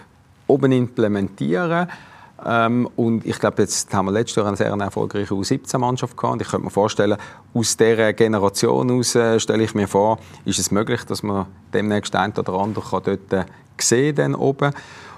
oben 0.47 0.71
implementieren 0.71 1.87
ähm, 2.45 2.89
und 2.95 3.25
ich 3.25 3.39
glaube, 3.39 3.61
jetzt 3.61 3.93
haben 3.93 4.05
wir 4.05 4.11
letztes 4.11 4.37
Jahr 4.37 4.47
eine 4.47 4.55
sehr 4.55 4.67
erfolgreiche 4.67 5.33
U17-Mannschaft 5.33 6.15
gehabt. 6.15 6.33
Und 6.33 6.41
ich 6.41 6.47
könnte 6.47 6.65
mir 6.65 6.71
vorstellen, 6.71 7.17
aus 7.53 7.75
dieser 7.75 8.13
Generation 8.13 8.91
aus, 8.91 9.15
äh, 9.15 9.39
stelle 9.39 9.63
ich 9.63 9.75
mir 9.75 9.87
vor, 9.87 10.19
ist 10.45 10.59
es 10.59 10.71
möglich, 10.71 11.03
dass 11.03 11.23
man 11.23 11.47
demnächst 11.73 12.15
ein 12.15 12.31
oder 12.33 12.53
andere 12.53 12.85
kann 12.89 13.01
dort 13.03 13.33
äh, 13.33 13.45
sehen 13.79 14.15
dann 14.15 14.35
oben. 14.35 14.73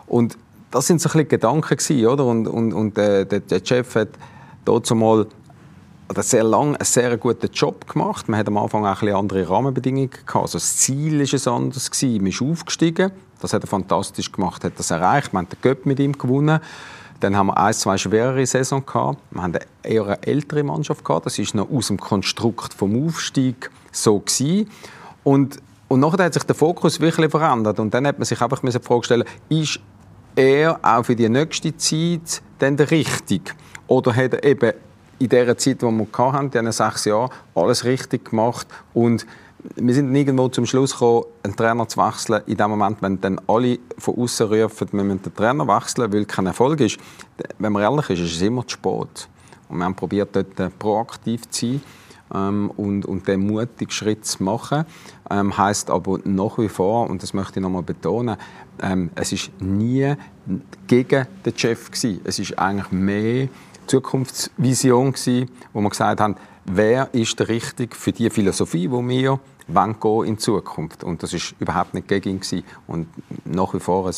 Und 0.07 0.37
das 0.71 0.87
sind 0.87 1.01
so 1.01 1.09
ein 1.09 1.13
bisschen 1.13 1.29
Gedanken 1.29 1.77
gewesen, 1.77 2.07
oder? 2.07 2.25
Und, 2.25 2.47
und, 2.47 2.73
und 2.73 2.97
äh, 2.97 3.25
der, 3.25 3.41
der 3.41 3.61
Chef 3.63 3.95
hat 3.95 4.09
dort 4.65 4.89
mal 4.95 5.27
oder 6.11 6.23
sehr 6.23 6.43
lange 6.43 6.75
einen 6.75 6.85
sehr 6.85 7.17
guten 7.17 7.49
Job 7.53 7.87
gemacht. 7.87 8.27
Man 8.27 8.39
hat 8.39 8.47
am 8.47 8.57
Anfang 8.57 8.85
auch 8.85 9.01
ein 9.01 9.15
andere 9.15 9.49
Rahmenbedingungen 9.49 10.09
gehabt. 10.09 10.35
Also 10.35 10.57
das 10.57 10.75
Ziel 10.75 11.19
war 11.19 11.33
es 11.33 11.47
anders. 11.47 11.89
Gewesen. 11.89 12.17
Man 12.17 12.27
ist 12.27 12.41
aufgestiegen. 12.41 13.11
Das 13.39 13.53
hat 13.53 13.63
er 13.63 13.67
fantastisch 13.67 14.31
gemacht, 14.31 14.63
hat 14.63 14.73
das 14.77 14.91
erreicht. 14.91 15.33
Man 15.33 15.45
hat 15.45 15.53
den 15.53 15.61
Cup 15.61 15.85
mit 15.85 15.99
ihm 15.99 16.11
gewonnen. 16.11 16.59
Dann 17.21 17.35
haben 17.35 17.47
wir 17.47 17.57
ein, 17.57 17.73
zwei 17.73 17.97
schwerere 17.97 18.45
Saison 18.45 18.85
gehabt. 18.85 19.19
Wir 19.31 19.41
haben 19.41 19.55
eine 19.55 19.65
eher 19.83 20.19
ältere 20.27 20.63
Mannschaft 20.63 21.05
gehabt. 21.05 21.25
Das 21.27 21.39
ist 21.39 21.55
noch 21.55 21.71
aus 21.71 21.87
dem 21.87 21.99
Konstrukt 21.99 22.73
vom 22.73 23.07
Aufstieg 23.07 23.71
so 23.91 24.19
gewesen. 24.19 24.69
Und 25.23 25.59
und 25.87 25.99
nachher 25.99 26.23
hat 26.23 26.33
sich 26.33 26.43
der 26.43 26.55
Fokus 26.55 27.01
wirklich 27.01 27.29
verändert. 27.29 27.77
Und 27.77 27.93
dann 27.93 28.07
hat 28.07 28.17
man 28.17 28.25
sich 28.25 28.41
einfach 28.41 28.61
die 28.61 28.71
Frage 28.71 29.03
stellen, 29.03 29.25
ist 29.49 29.77
er 30.37 30.79
auch 30.81 31.03
für 31.03 31.17
die 31.17 31.27
nächste 31.27 31.75
Zeit 31.75 32.41
dann 32.59 32.77
der 32.77 32.89
Richtige? 32.91 33.51
Oder 33.87 34.15
hat 34.15 34.35
er 34.35 34.43
eben 34.45 34.71
in 35.21 35.29
der 35.29 35.57
Zeit, 35.57 35.81
die 35.81 35.85
wir 35.85 36.07
hatten, 36.17 36.45
in 36.45 36.51
diesen 36.51 36.71
sechs 36.71 37.05
Jahren, 37.05 37.29
alles 37.55 37.85
richtig 37.85 38.31
gemacht 38.31 38.67
und 38.93 39.25
wir 39.75 39.93
sind 39.93 40.15
irgendwo 40.15 40.47
zum 40.47 40.65
Schluss 40.65 40.93
gekommen, 40.93 41.25
einen 41.43 41.55
Trainer 41.55 41.87
zu 41.87 41.99
wechseln, 41.99 42.41
in 42.47 42.57
dem 42.57 42.71
Moment, 42.71 42.97
wenn 43.01 43.21
dann 43.21 43.39
alle 43.45 43.77
von 43.99 44.17
außen 44.17 44.47
rufen, 44.47 44.87
wir 44.91 45.03
müssen 45.03 45.21
den 45.21 45.35
Trainer 45.35 45.67
wechseln, 45.67 46.11
weil 46.11 46.25
kein 46.25 46.47
Erfolg 46.47 46.79
ist. 46.79 46.97
Wenn 47.59 47.71
man 47.71 47.83
ehrlich 47.83 48.09
ist, 48.09 48.21
ist 48.21 48.35
es 48.37 48.41
immer 48.41 48.65
zu 48.65 48.71
spät. 48.71 49.29
Und 49.69 49.77
wir 49.77 49.85
haben 49.85 49.95
probiert, 49.95 50.35
dort 50.35 50.79
proaktiv 50.79 51.47
zu 51.51 51.67
sein 51.67 51.81
ähm, 52.33 52.71
und, 52.75 53.05
und 53.05 53.27
den 53.27 53.47
mutigen 53.47 53.91
Schritt 53.91 54.25
zu 54.25 54.43
machen. 54.43 54.85
Ähm, 55.29 55.57
heißt 55.57 55.89
aber 55.89 56.19
nach 56.23 56.57
wie 56.57 56.69
vor, 56.69 57.09
und 57.09 57.23
das 57.23 57.33
möchte 57.33 57.59
ich 57.59 57.63
nochmal 57.63 57.83
betonen, 57.83 58.37
ähm, 58.81 59.11
es 59.15 59.31
ist 59.31 59.51
nie 59.61 60.15
gegen 60.87 61.27
den 61.45 61.57
Chef 61.57 61.91
gewesen. 61.91 62.21
Es 62.23 62.39
ist 62.39 62.57
eigentlich 62.57 62.91
mehr 62.91 63.47
Zukunftsvision 63.87 65.13
gewesen, 65.13 65.49
wo 65.73 65.81
wir 65.81 65.89
gesagt 65.89 66.21
haben, 66.21 66.35
wer 66.65 67.13
ist 67.13 67.39
der 67.39 67.49
Richtige 67.49 67.95
für 67.95 68.11
die 68.11 68.29
Philosophie, 68.29 68.87
die 68.87 69.09
wir 69.09 69.39
wollen 69.67 69.99
gehen 69.99 70.25
in 70.25 70.37
Zukunft. 70.37 71.03
Und 71.03 71.23
das 71.23 71.33
ist 71.33 71.55
überhaupt 71.59 71.93
nicht 71.93 72.07
gegen 72.07 72.29
ihn 72.29 72.39
gewesen. 72.39 72.63
Und 72.87 73.07
nach 73.45 73.73
wie 73.73 73.79
vor 73.79 74.07
ein 74.07 74.13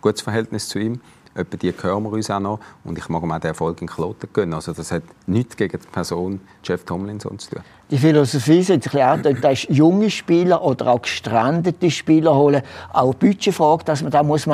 gutes 0.00 0.22
Verhältnis 0.22 0.68
zu 0.68 0.78
ihm 0.78 1.00
etwa 1.36 1.56
die 1.56 1.72
hören 1.72 2.02
wir 2.04 2.12
uns 2.12 2.30
auch 2.30 2.40
noch. 2.40 2.60
Und 2.84 2.98
ich 2.98 3.08
mag 3.08 3.22
ihm 3.22 3.32
auch 3.32 3.38
den 3.38 3.48
Erfolg 3.48 3.80
in 3.80 3.88
Kloten 3.88 4.28
gönnen. 4.32 4.54
Also 4.54 4.72
das 4.72 4.90
hat 4.92 5.02
nichts 5.26 5.56
gegen 5.56 5.78
die 5.78 5.86
Person 5.86 6.40
Jeff 6.64 6.84
Tomlinson 6.84 7.38
zu 7.38 7.50
tun. 7.50 7.62
Die 7.88 7.98
Philosophie 7.98 8.58
ist 8.58 8.66
sich 8.66 8.94
auch, 9.00 9.16
dass 9.22 9.62
junge 9.68 10.10
Spieler 10.10 10.60
oder 10.60 10.88
auch 10.88 11.02
gestrandete 11.02 11.88
Spieler 11.88 12.34
holen. 12.34 12.62
Auch 12.92 13.14
Budgetfrage, 13.14 13.84
dass 13.84 14.02
man 14.02 14.10
machen 14.12 14.26
muss. 14.26 14.48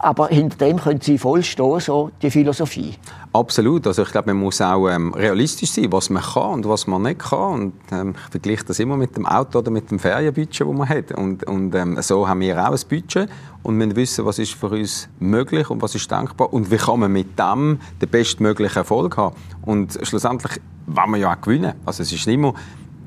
Aber 0.00 0.26
hinter 0.26 0.56
dem 0.56 0.80
können 0.80 1.00
sie 1.00 1.16
voll 1.16 1.44
stehen, 1.44 1.78
so 1.78 2.10
die 2.20 2.32
Philosophie. 2.32 2.94
Absolut. 3.32 3.86
Also 3.86 4.02
ich 4.02 4.10
glaube, 4.10 4.34
man 4.34 4.42
muss 4.42 4.60
auch 4.60 4.88
ähm, 4.88 5.14
realistisch 5.14 5.70
sein, 5.70 5.92
was 5.92 6.10
man 6.10 6.22
kann 6.22 6.52
und 6.54 6.68
was 6.68 6.88
man 6.88 7.02
nicht 7.02 7.20
kann. 7.20 7.52
Und 7.52 7.72
ähm, 7.92 8.14
ich 8.16 8.30
vergleiche 8.32 8.64
das 8.64 8.80
immer 8.80 8.96
mit 8.96 9.16
dem 9.16 9.26
Auto 9.26 9.60
oder 9.60 9.70
mit 9.70 9.92
dem 9.92 10.00
Ferienbudget, 10.00 10.60
das 10.60 10.76
man 10.76 10.88
hat. 10.88 11.12
Und, 11.12 11.44
und 11.44 11.76
ähm, 11.76 11.96
so 12.02 12.26
haben 12.26 12.40
wir 12.40 12.58
auch 12.58 12.72
ein 12.72 12.88
Budget 12.88 13.28
und 13.62 13.78
wir 13.78 13.96
wissen, 13.96 14.24
was 14.24 14.38
ist 14.38 14.54
für 14.54 14.68
uns 14.68 15.08
möglich 15.18 15.70
und 15.70 15.80
was 15.80 15.94
ist 15.94 16.10
denkbar 16.10 16.52
und 16.52 16.70
wie 16.70 16.76
kann 16.76 17.00
man 17.00 17.10
mit 17.10 17.38
dem 17.38 17.78
den 18.00 18.08
bestmöglichen 18.08 18.78
Erfolg 18.78 19.16
haben. 19.16 19.34
Und 19.62 19.98
schlussendlich 20.02 20.60
wollen 20.86 21.10
wir 21.12 21.18
ja 21.18 21.34
auch 21.34 21.40
gewinnen. 21.40 21.72
Also 21.84 22.02
es 22.02 22.12
ist 22.12 22.26
nicht 22.26 22.34
immer 22.34 22.54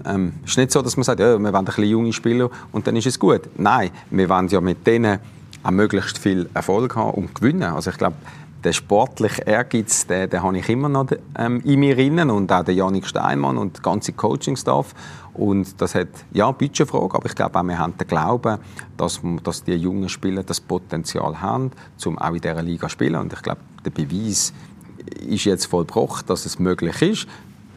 ähm, 0.05 0.33
es 0.43 0.51
ist 0.51 0.57
nicht 0.57 0.71
so, 0.71 0.81
dass 0.81 0.97
man 0.97 1.03
sagt, 1.03 1.19
ja, 1.19 1.37
wir 1.37 1.39
wollen 1.39 1.55
ein 1.55 1.65
bisschen 1.65 1.85
junge 1.85 2.13
Spieler 2.13 2.49
und 2.71 2.87
dann 2.87 2.95
ist 2.95 3.07
es 3.07 3.19
gut. 3.19 3.41
Nein, 3.57 3.91
wir 4.09 4.29
wollen 4.29 4.47
ja 4.47 4.61
mit 4.61 4.85
denen 4.85 5.19
auch 5.63 5.71
möglichst 5.71 6.17
viel 6.17 6.49
Erfolg 6.53 6.95
haben 6.95 7.11
und 7.11 7.35
gewinnen. 7.35 7.63
Also 7.63 7.89
ich 7.89 7.97
glaube, 7.97 8.15
der 8.63 8.73
sportliche 8.73 9.43
Ehrgeiz, 9.43 10.07
den, 10.07 10.29
den 10.29 10.41
habe 10.41 10.57
ich 10.57 10.69
immer 10.69 10.89
noch 10.89 11.07
ähm, 11.37 11.61
in 11.63 11.79
mir 11.79 11.95
drin 11.95 12.29
und 12.29 12.51
auch 12.51 12.63
der 12.63 12.73
Janik 12.73 13.05
Steinmann 13.05 13.57
und 13.57 13.77
der 13.77 13.83
ganze 13.83 14.13
Coaching-Staff. 14.13 14.93
Und 15.33 15.79
das 15.79 15.93
hat, 15.93 16.07
ja, 16.33 16.51
Budgetfrage, 16.51 17.15
aber 17.15 17.25
ich 17.27 17.35
glaube 17.35 17.59
auch, 17.59 17.63
wir 17.63 17.77
haben 17.77 17.95
den 17.97 18.07
Glauben, 18.07 18.57
dass, 18.97 19.21
dass 19.43 19.63
die 19.63 19.73
jungen 19.73 20.09
Spieler 20.09 20.43
das 20.43 20.59
Potenzial 20.59 21.39
haben, 21.39 21.71
um 22.05 22.17
auch 22.17 22.33
in 22.33 22.41
dieser 22.41 22.63
Liga 22.63 22.87
zu 22.87 22.93
spielen. 22.93 23.15
Und 23.15 23.33
ich 23.33 23.41
glaube, 23.43 23.61
der 23.85 23.91
Beweis 23.91 24.53
ist 25.27 25.45
jetzt 25.45 25.65
vollbracht, 25.67 26.29
dass 26.29 26.45
es 26.45 26.57
möglich 26.59 27.01
ist. 27.01 27.27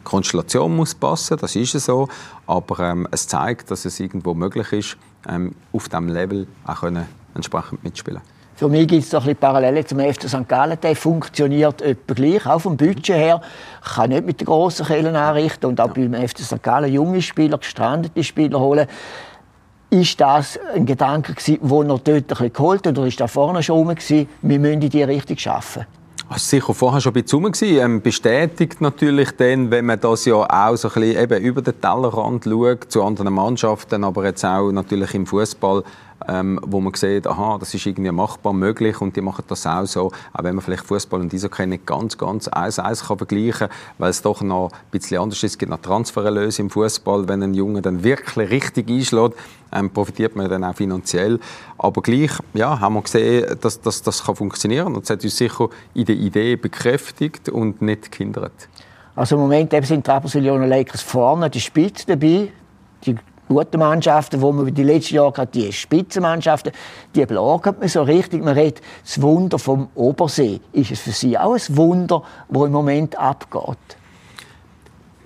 Die 0.01 0.09
Konstellation 0.09 0.75
muss 0.75 0.95
passen, 0.95 1.37
das 1.39 1.55
ist 1.55 1.79
so, 1.79 2.07
aber 2.47 2.79
ähm, 2.79 3.07
es 3.11 3.27
zeigt, 3.27 3.71
dass 3.71 3.85
es 3.85 3.99
irgendwo 3.99 4.33
möglich 4.33 4.71
ist, 4.73 4.97
ähm, 5.29 5.55
auf 5.71 5.89
diesem 5.89 6.09
Level 6.09 6.47
auch 6.65 6.81
können 6.81 7.05
entsprechend 7.35 7.83
mitspielen 7.83 8.21
für 8.61 8.69
mich 8.69 8.87
gibt 8.87 9.03
es 9.03 9.11
ein 9.15 9.21
bisschen 9.21 9.37
Parallelen 9.37 9.87
zum 9.87 9.99
FC 9.99 10.29
St. 10.29 10.47
Gallen. 10.47 10.77
Der 10.79 10.95
funktioniert 10.95 11.81
etwa 11.81 12.13
gleich, 12.13 12.45
auch 12.45 12.59
vom 12.59 12.77
Budget 12.77 13.15
her. 13.15 13.41
Ich 13.83 13.93
kann 13.95 14.11
nicht 14.11 14.23
mit 14.23 14.39
den 14.39 14.45
grossen 14.45 14.85
Kellen 14.85 15.15
anrichten 15.15 15.65
und 15.65 15.81
auch 15.81 15.97
ja. 15.97 16.07
beim 16.07 16.27
FC 16.27 16.41
St. 16.41 16.61
Gallen 16.61 16.93
junge 16.93 17.23
Spieler, 17.23 17.57
gestrandete 17.57 18.23
Spieler 18.23 18.59
holen. 18.59 18.85
Ist 19.89 20.21
das 20.21 20.59
ein 20.75 20.85
Gedanke 20.85 21.33
gewesen, 21.33 21.57
wo 21.61 21.81
noch 21.81 22.01
dort 22.01 22.17
ein 22.17 22.27
bisschen 22.27 22.53
geholt 22.53 22.85
hat, 22.85 22.95
oder 22.99 23.07
ist 23.07 23.19
da 23.19 23.25
vorne 23.25 23.63
schon 23.63 23.77
rum 23.77 23.87
gewesen, 23.87 24.29
wir 24.43 24.59
müssen 24.59 24.79
die 24.81 25.01
Richtung 25.01 25.39
schaffen? 25.39 25.87
Das 26.31 26.43
war 26.43 26.59
sicher 26.59 26.73
vorher 26.73 27.01
schon 27.01 27.13
ein 27.13 27.23
bisschen 27.23 27.43
rum. 27.43 27.51
Ähm, 27.61 28.01
bestätigt 28.01 28.79
natürlich 28.79 29.31
dann, 29.31 29.69
wenn 29.69 29.85
man 29.85 29.99
das 29.99 30.23
ja 30.23 30.35
auch 30.35 30.77
so 30.77 30.87
ein 30.87 30.93
bisschen 30.93 31.23
eben 31.23 31.43
über 31.43 31.61
den 31.61 31.81
Tellerrand 31.81 32.45
schaut, 32.45 32.89
zu 32.89 33.03
anderen 33.03 33.33
Mannschaften, 33.33 34.05
aber 34.05 34.23
jetzt 34.23 34.45
auch 34.45 34.71
natürlich 34.71 35.13
im 35.13 35.25
Fußball, 35.25 35.83
ähm, 36.27 36.59
wo 36.63 36.79
man 36.79 36.93
sieht, 36.93 37.27
aha, 37.27 37.57
das 37.59 37.73
ist 37.73 37.85
irgendwie 37.85 38.11
machbar 38.11 38.53
möglich 38.53 39.01
und 39.01 39.15
die 39.15 39.21
machen 39.21 39.43
das 39.47 39.65
auch 39.65 39.85
so, 39.85 40.11
auch 40.33 40.43
wenn 40.43 40.55
man 40.55 40.63
vielleicht 40.63 40.85
Fußball 40.85 41.19
und 41.19 41.33
Eishockey 41.33 41.67
nicht 41.67 41.85
ganz, 41.85 42.17
ganz 42.17 42.47
eins 42.47 42.79
eins 42.79 43.05
kann 43.05 43.17
vergleichen, 43.17 43.67
weil 43.97 44.09
es 44.09 44.21
doch 44.21 44.41
noch 44.41 44.71
ein 44.71 44.77
bisschen 44.91 45.21
anders 45.21 45.43
ist. 45.43 45.51
Es 45.51 45.57
gibt 45.57 45.71
noch 45.71 45.81
Transfererlöse 45.81 46.61
im 46.61 46.69
Fußball, 46.69 47.27
wenn 47.27 47.43
ein 47.43 47.53
Junge 47.53 47.81
dann 47.81 48.03
wirklich 48.03 48.49
richtig 48.49 48.89
einschlägt, 48.89 49.35
ähm, 49.71 49.89
profitiert 49.89 50.35
man 50.35 50.49
dann 50.49 50.63
auch 50.63 50.75
finanziell. 50.75 51.39
Aber 51.77 52.01
gleich, 52.01 52.31
ja, 52.53 52.79
haben 52.79 52.95
wir 52.95 53.01
gesehen, 53.01 53.57
dass, 53.61 53.81
dass 53.81 54.01
das 54.01 54.23
kann 54.23 54.35
funktionieren 54.35 54.95
und 54.95 55.03
es 55.03 55.09
hat 55.09 55.23
uns 55.23 55.37
sicher 55.37 55.69
in 55.93 56.05
der 56.05 56.15
Idee 56.15 56.55
bekräftigt 56.55 57.49
und 57.49 57.81
nicht 57.81 58.11
gehindert. 58.11 58.69
Also 59.15 59.35
im 59.35 59.41
Moment 59.41 59.71
sind 59.85 60.07
die 60.07 60.11
Rapperswil 60.11 60.43
Lakers 60.43 61.01
vorne, 61.01 61.49
die 61.49 61.59
Spitze 61.59 62.05
dabei. 62.07 62.51
Die 63.03 63.15
guten 63.53 63.79
Mannschaften, 63.79 64.41
wo 64.41 64.51
man 64.51 64.73
die 64.73 64.83
letzten 64.83 65.15
Jahre 65.15 65.31
gerade 65.31 65.51
die 65.51 65.71
Spitzenmannschaften, 65.71 66.71
die 67.15 67.25
belagert 67.25 67.79
man 67.79 67.89
so 67.89 68.03
richtig. 68.03 68.43
Man 68.43 68.53
redet 68.53 68.81
das 69.03 69.21
Wunder 69.21 69.59
vom 69.59 69.89
Obersee. 69.95 70.61
Ist 70.71 70.91
es 70.91 70.99
für 70.99 71.11
Sie 71.11 71.37
auch 71.37 71.53
ein 71.53 71.77
Wunder, 71.77 72.23
wo 72.49 72.65
im 72.65 72.71
Moment 72.71 73.17
abgeht? 73.17 73.77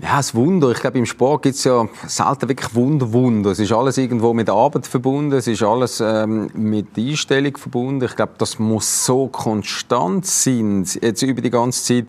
Ja, 0.01 0.17
das 0.17 0.35
Wunder. 0.35 0.71
Ich 0.71 0.81
glaube, 0.81 0.97
im 0.97 1.05
Sport 1.05 1.43
gibt 1.43 1.55
es 1.55 1.63
ja 1.63 1.87
selten 2.05 2.49
wirklich 2.49 2.75
Wunder, 2.75 3.13
Wunder. 3.13 3.51
Es 3.51 3.59
ist 3.59 3.71
alles 3.71 3.97
irgendwo 3.97 4.33
mit 4.33 4.49
Arbeit 4.49 4.87
verbunden, 4.87 5.31
es 5.31 5.47
ist 5.47 5.63
alles 5.63 6.01
ähm, 6.01 6.49
mit 6.53 6.97
Einstellung 6.97 7.55
verbunden. 7.55 8.03
Ich 8.03 8.15
glaube, 8.15 8.33
das 8.37 8.59
muss 8.59 9.05
so 9.05 9.27
konstant 9.27 10.25
sein, 10.25 10.85
jetzt 11.01 11.21
über 11.21 11.41
die 11.41 11.49
ganze 11.49 11.83
Zeit, 11.83 12.05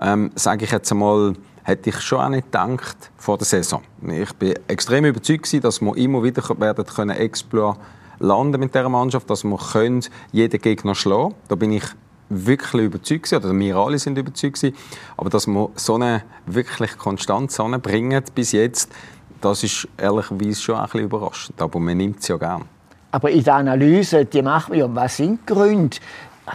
ähm, 0.00 0.30
sage 0.36 0.66
ich 0.66 0.70
jetzt 0.70 0.92
einmal, 0.92 1.34
hätte 1.66 1.90
ich 1.90 2.00
schon 2.00 2.20
auch 2.20 2.28
nicht 2.28 2.46
gedacht 2.46 3.10
vor 3.16 3.38
der 3.38 3.44
Saison. 3.44 3.82
Ich 4.08 4.32
bin 4.34 4.54
extrem 4.68 5.04
überzeugt 5.04 5.64
dass 5.64 5.80
wir 5.80 5.96
immer 5.96 6.22
wieder 6.22 6.42
werden 6.60 6.86
können 6.86 7.16
Exploit 7.16 7.76
landen 8.20 8.60
mit 8.60 8.72
dieser 8.72 8.88
Mannschaft, 8.88 9.28
dass 9.28 9.42
wir 9.42 9.58
können 9.72 10.04
jeden 10.30 10.60
Gegner 10.60 10.94
schlagen. 10.94 11.34
Da 11.48 11.56
bin 11.56 11.72
ich 11.72 11.84
wirklich 12.28 12.84
überzeugt 12.84 13.32
oder 13.32 13.52
wir 13.52 13.76
alle 13.76 13.98
sind 13.98 14.16
überzeugt 14.16 14.72
Aber 15.16 15.28
dass 15.28 15.48
wir 15.48 15.70
so 15.74 15.96
eine 15.96 16.22
wirklich 16.46 16.96
Konstanz 16.96 17.56
bringen 17.82 18.22
bis 18.34 18.52
jetzt, 18.52 18.92
das 19.40 19.64
ist 19.64 19.88
ehrlicherweise 19.98 20.60
schon 20.60 20.76
ein 20.76 20.84
bisschen 20.84 21.00
überraschend. 21.00 21.60
Aber 21.60 21.80
man 21.80 21.96
nimmt 21.96 22.20
es 22.20 22.28
ja 22.28 22.36
gern. 22.36 22.64
Aber 23.10 23.30
in 23.30 23.42
der 23.42 23.54
Analyse, 23.54 24.24
die 24.24 24.42
machen 24.42 24.74
wir 24.74 24.94
was 24.94 25.16
sind 25.16 25.40
die 25.48 25.52
Gründe? 25.52 25.96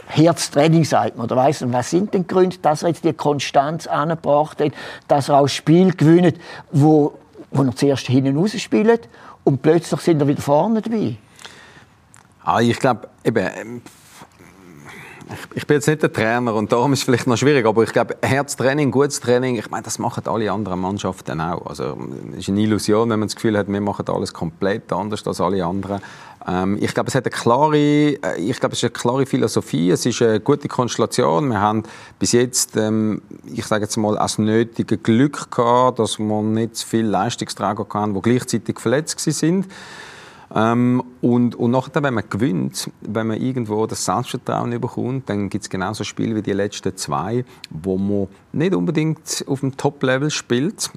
Herztraining 0.07 0.85
sagt 0.85 1.17
man, 1.17 1.25
oder 1.25 1.35
weiss 1.35 1.63
was 1.71 1.89
sind 1.89 2.13
denn 2.13 2.23
die 2.23 2.27
Gründe, 2.27 2.57
dass 2.61 2.83
er 2.83 2.89
jetzt 2.89 3.03
die 3.03 3.13
Konstanz 3.13 3.87
angebracht 3.87 4.61
hat, 4.61 4.71
dass 5.07 5.29
er 5.29 5.39
auch 5.39 5.47
Spiel 5.47 5.93
gewinnt, 5.93 6.37
wo, 6.71 7.17
wo 7.51 7.63
er 7.63 7.75
zuerst 7.75 8.07
hinten 8.07 8.37
raus 8.37 8.59
spielt 8.59 9.09
und 9.43 9.61
plötzlich 9.61 9.99
sind 10.01 10.21
er 10.21 10.27
wieder 10.27 10.41
vorne 10.41 10.81
dabei? 10.81 11.17
Ah, 12.43 12.59
ich 12.61 12.79
glaube, 12.79 13.07
eben, 13.23 13.49
ähm, 13.55 13.81
ich, 15.55 15.67
bin 15.67 15.75
jetzt 15.75 15.87
nicht 15.87 16.01
der 16.01 16.11
Trainer 16.11 16.53
und 16.53 16.71
darum 16.71 16.93
ist 16.93 16.99
es 16.99 17.05
vielleicht 17.05 17.27
noch 17.27 17.37
schwierig, 17.37 17.65
aber 17.65 17.83
ich 17.83 17.93
glaube, 17.93 18.17
Herztraining, 18.21 18.91
gutes 18.91 19.19
Training, 19.19 19.57
ich 19.57 19.69
meine, 19.69 19.83
das 19.83 19.99
machen 19.99 20.23
alle 20.27 20.51
anderen 20.51 20.79
Mannschaften 20.79 21.39
auch. 21.41 21.65
Also, 21.65 21.97
es 22.33 22.39
ist 22.39 22.49
eine 22.49 22.61
Illusion, 22.61 23.09
wenn 23.09 23.19
man 23.19 23.27
das 23.27 23.35
Gefühl 23.35 23.57
hat, 23.57 23.67
wir 23.67 23.81
machen 23.81 24.05
alles 24.07 24.33
komplett 24.33 24.91
anders 24.91 25.25
als 25.27 25.41
alle 25.41 25.65
anderen. 25.65 26.01
Ähm, 26.47 26.77
ich 26.81 26.93
glaube, 26.93 27.09
es 27.09 27.15
hat 27.15 27.25
eine 27.25 27.31
klare, 27.31 27.77
äh, 27.77 28.17
ich 28.37 28.59
glaube, 28.59 28.73
es 28.73 28.79
ist 28.79 28.85
eine 28.85 28.91
klare 28.91 29.25
Philosophie, 29.25 29.91
es 29.91 30.05
ist 30.05 30.21
eine 30.21 30.39
gute 30.39 30.67
Konstellation. 30.67 31.49
Wir 31.49 31.59
haben 31.59 31.83
bis 32.19 32.31
jetzt, 32.31 32.75
ähm, 32.77 33.21
ich 33.45 33.65
sage 33.65 33.83
jetzt 33.83 33.97
mal, 33.97 34.15
das 34.15 34.37
nötige 34.37 34.97
Glück 34.97 35.51
gehabt, 35.51 35.99
dass 35.99 36.19
wir 36.19 36.41
nicht 36.41 36.75
zu 36.77 36.87
viele 36.87 37.09
Leistungsträger 37.09 37.85
hatten, 37.93 38.13
die 38.13 38.21
gleichzeitig 38.21 38.79
verletzt 38.79 39.19
sind. 39.19 39.67
Ähm, 40.53 41.01
und, 41.21 41.55
und 41.55 41.71
nachher, 41.71 42.03
wenn 42.03 42.13
man 42.13 42.29
gewinnt, 42.29 42.89
wenn 43.01 43.27
man 43.27 43.41
irgendwo 43.41 43.85
das 43.87 44.03
Selbstvertrauen 44.03 44.79
bekommt, 44.81 45.29
dann 45.29 45.49
gibt 45.49 45.63
es 45.63 45.69
genauso 45.69 46.03
Spiele 46.03 46.35
wie 46.35 46.41
die 46.41 46.53
letzten 46.53 46.95
zwei, 46.97 47.45
wo 47.69 47.97
man 47.97 48.27
nicht 48.51 48.75
unbedingt 48.75 49.45
auf 49.47 49.61
dem 49.61 49.77
Top-Level 49.77 50.29
spielt. 50.29 50.91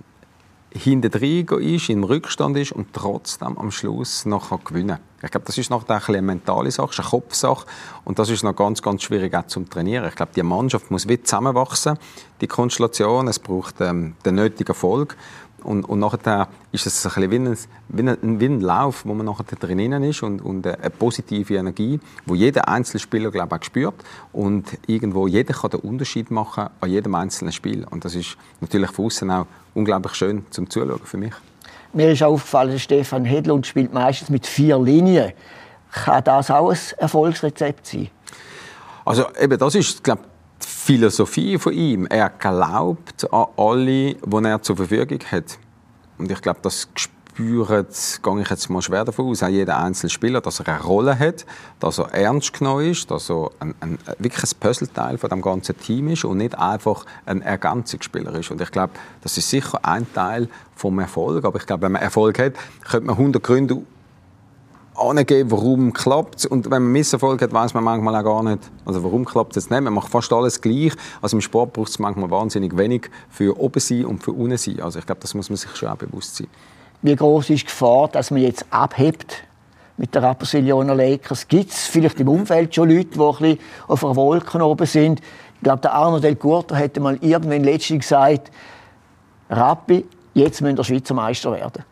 hinten 0.77 1.11
drin 1.11 1.47
ist, 1.61 1.89
im 1.89 2.03
Rückstand 2.03 2.57
ist 2.57 2.73
und 2.73 2.93
trotzdem 2.93 3.57
am 3.59 3.71
Schluss 3.71 4.27
noch 4.27 4.65
gewinnen 4.65 4.89
kann. 4.89 5.01
Ich 5.23 5.31
glaube, 5.31 5.47
das 5.47 5.57
ist 5.57 5.71
noch 5.71 5.89
eine 5.89 6.23
mentale 6.23 6.71
Sache, 6.71 7.01
eine 7.01 7.09
Kopfsache 7.09 7.67
und 8.05 8.19
das 8.19 8.29
ist 8.29 8.43
noch 8.43 8.57
ganz, 8.57 8.83
ganz 8.83 9.03
schwierig 9.03 9.35
auch 9.35 9.47
zum 9.47 9.71
Trainieren. 9.71 10.09
Ich 10.09 10.17
glaube, 10.17 10.33
die 10.35 10.43
Mannschaft 10.43 10.91
muss 10.91 11.09
wieder 11.09 11.25
zusammenwachsen, 11.25 11.97
die 12.41 12.49
Konstellation, 12.49 13.29
es 13.29 13.39
braucht 13.39 13.81
ähm, 13.81 14.17
den 14.25 14.35
nötigen 14.35 14.69
Erfolg 14.69 15.17
und, 15.65 15.85
und 15.85 15.99
nachher 15.99 16.49
ist 16.73 16.87
es 16.87 17.07
ein 17.07 17.31
wie 17.31 17.37
ein, 17.37 17.59
wie, 17.89 18.03
ein, 18.03 18.41
wie 18.41 18.47
ein 18.47 18.61
Lauf, 18.61 19.05
wo 19.05 19.15
man 19.15 19.27
nachher 19.27 19.45
drinnen 19.45 20.03
ist 20.05 20.23
und, 20.23 20.41
und 20.41 20.67
eine 20.67 20.91
positive 20.91 21.55
Energie, 21.55 22.01
wo 22.27 22.35
jeder 22.35 22.69
einzelne 22.69 23.01
Spieler 23.01 23.31
glaube 23.31 23.57
ich, 23.61 23.65
spürt 23.65 23.95
und 24.33 24.79
irgendwo 24.87 25.27
jeder 25.27 25.55
kann 25.55 25.71
den 25.71 25.81
Unterschied 25.81 26.31
machen 26.31 26.69
an 26.81 26.91
jedem 26.91 27.15
einzelnen 27.15 27.53
Spiel. 27.53 27.87
Und 27.91 28.05
das 28.05 28.15
ist 28.15 28.37
natürlich 28.61 28.91
von 28.91 29.07
außen 29.07 29.31
auch 29.31 29.47
unglaublich 29.75 30.15
schön 30.15 30.45
zum 30.51 30.69
Zuschauen 30.71 31.01
für 31.05 31.17
mich. 31.17 31.33
Mir 31.93 32.11
ist 32.11 32.23
aufgefallen, 32.23 32.79
Stefan 32.79 33.25
Hedlund 33.25 33.67
spielt 33.67 33.93
meistens 33.93 34.29
mit 34.29 34.47
vier 34.47 34.79
Linien. 34.79 35.33
Kann 35.93 36.25
das 36.25 36.51
auch 36.51 36.71
ein 36.71 36.79
Erfolgsrezept 36.99 37.87
sein? 37.87 38.11
Also 39.05 39.27
eben, 39.41 39.59
das 39.59 39.75
ist, 39.75 40.03
glaube 40.03 40.23
Philosophie 40.85 41.57
von 41.57 41.73
ihm. 41.73 42.05
Er 42.11 42.29
glaubt 42.29 43.33
an 43.33 43.47
alle, 43.57 44.17
die 44.17 44.45
er 44.45 44.61
zur 44.61 44.77
Verfügung 44.77 45.21
hat. 45.31 45.57
Und 46.19 46.31
ich 46.31 46.43
glaube, 46.43 46.59
das 46.61 46.89
spüren, 46.95 47.87
gehe 48.23 48.41
ich 48.43 48.51
jetzt 48.51 48.69
mal 48.69 48.83
schwer 48.83 49.07
davon 49.07 49.31
aus, 49.31 49.43
auch 49.43 49.49
jeder 49.49 49.79
einzelne 49.79 50.11
Spieler, 50.11 50.43
dass 50.43 50.61
er 50.61 50.69
eine 50.69 50.83
Rolle 50.83 51.19
hat, 51.19 51.47
dass 51.81 51.97
er 51.97 52.13
ernst 52.13 52.53
genommen 52.53 52.91
ist, 52.91 53.11
dass 53.11 53.31
er 53.31 53.49
ein, 53.61 53.75
ein, 53.81 53.99
wirklich 54.19 54.45
ein 54.45 54.61
Puzzleteil 54.61 55.17
von 55.17 55.31
dem 55.31 55.41
ganzen 55.41 55.75
Team 55.79 56.09
ist 56.09 56.27
und 56.27 56.37
nicht 56.37 56.59
einfach 56.59 57.07
ein 57.25 57.41
Ergänzungsspieler 57.41 58.35
ist. 58.35 58.51
Und 58.51 58.61
ich 58.61 58.71
glaube, 58.71 58.93
das 59.23 59.39
ist 59.39 59.49
sicher 59.49 59.79
ein 59.87 60.07
Teil 60.13 60.51
vom 60.77 60.99
Erfolg. 60.99 61.47
Aber 61.47 61.59
ich 61.59 61.65
glaube, 61.65 61.85
wenn 61.85 61.93
man 61.93 62.03
Erfolg 62.03 62.39
hat, 62.39 62.53
könnte 62.91 63.07
man 63.07 63.17
100 63.17 63.43
Gründe 63.43 63.83
angeben, 64.95 65.51
warum 65.51 65.93
klappt 65.93 66.37
es. 66.41 66.47
Und 66.47 66.67
wenn 66.67 66.83
man 66.83 66.93
Misserfolg 66.93 67.43
hat, 67.43 67.53
weiß 67.53 67.75
man 67.75 67.85
manchmal 67.85 68.17
auch 68.17 68.25
gar 68.25 68.43
nicht, 68.43 68.71
also 68.85 69.03
warum 69.03 69.25
klappt 69.25 69.57
es 69.57 69.71
nicht. 69.71 69.83
Man 69.83 69.93
macht 69.93 70.11
fast 70.11 70.33
alles 70.33 70.61
gleich. 70.61 70.93
Also 71.21 71.37
im 71.37 71.41
Sport 71.41 71.73
braucht 71.73 71.91
es 71.91 71.99
manchmal 71.99 72.31
wahnsinnig 72.31 72.77
wenig 72.77 73.11
für 73.29 73.59
oben 73.59 73.81
sein 73.81 74.05
und 74.05 74.23
für 74.23 74.33
unten 74.33 74.57
sein. 74.57 74.81
Also 74.81 74.99
ich 74.99 75.07
glaube, 75.07 75.21
das 75.21 75.35
muss 75.35 75.51
man 75.51 75.57
sich 75.57 75.75
schon 75.77 75.89
auch 75.89 75.97
bewusst 75.97 76.37
sein. 76.37 76.47
Wie 77.03 77.15
groß 77.15 77.51
ist 77.51 77.63
die 77.63 77.67
Gefahr, 77.67 78.09
dass 78.09 78.31
man 78.31 78.41
jetzt 78.41 78.65
abhebt 78.71 79.45
mit 79.97 80.15
der 80.15 80.23
Rapperswil-Jona 80.23 80.95
Lakers? 80.95 81.47
Gibt 81.49 81.71
es 81.71 81.87
vielleicht 81.87 82.19
im 82.21 82.29
Umfeld 82.29 82.75
schon 82.75 82.89
Leute, 82.89 83.11
die 83.11 83.21
ein 83.21 83.33
bisschen 83.33 83.59
auf 83.89 84.05
einer 84.05 84.17
Wolke 84.17 84.65
oben 84.65 84.87
sind? 84.87 85.21
Ich 85.57 85.63
glaube, 85.63 85.83
der 85.83 85.93
Arno 85.93 86.19
Del 86.19 86.37
Curto 86.37 86.75
hätte 86.75 87.01
mal 87.01 87.19
irgendwann 87.21 87.65
letztens 87.65 88.05
gesagt, 88.05 88.51
Rappi, 89.51 90.07
jetzt 90.35 90.61
müssen 90.63 90.77
wir 90.77 90.85
Schweizer 90.85 91.15
Meister 91.15 91.53
werden. 91.53 91.85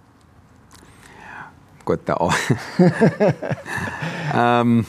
Gut, 1.85 2.01
der, 2.07 2.19
ähm, 4.35 4.87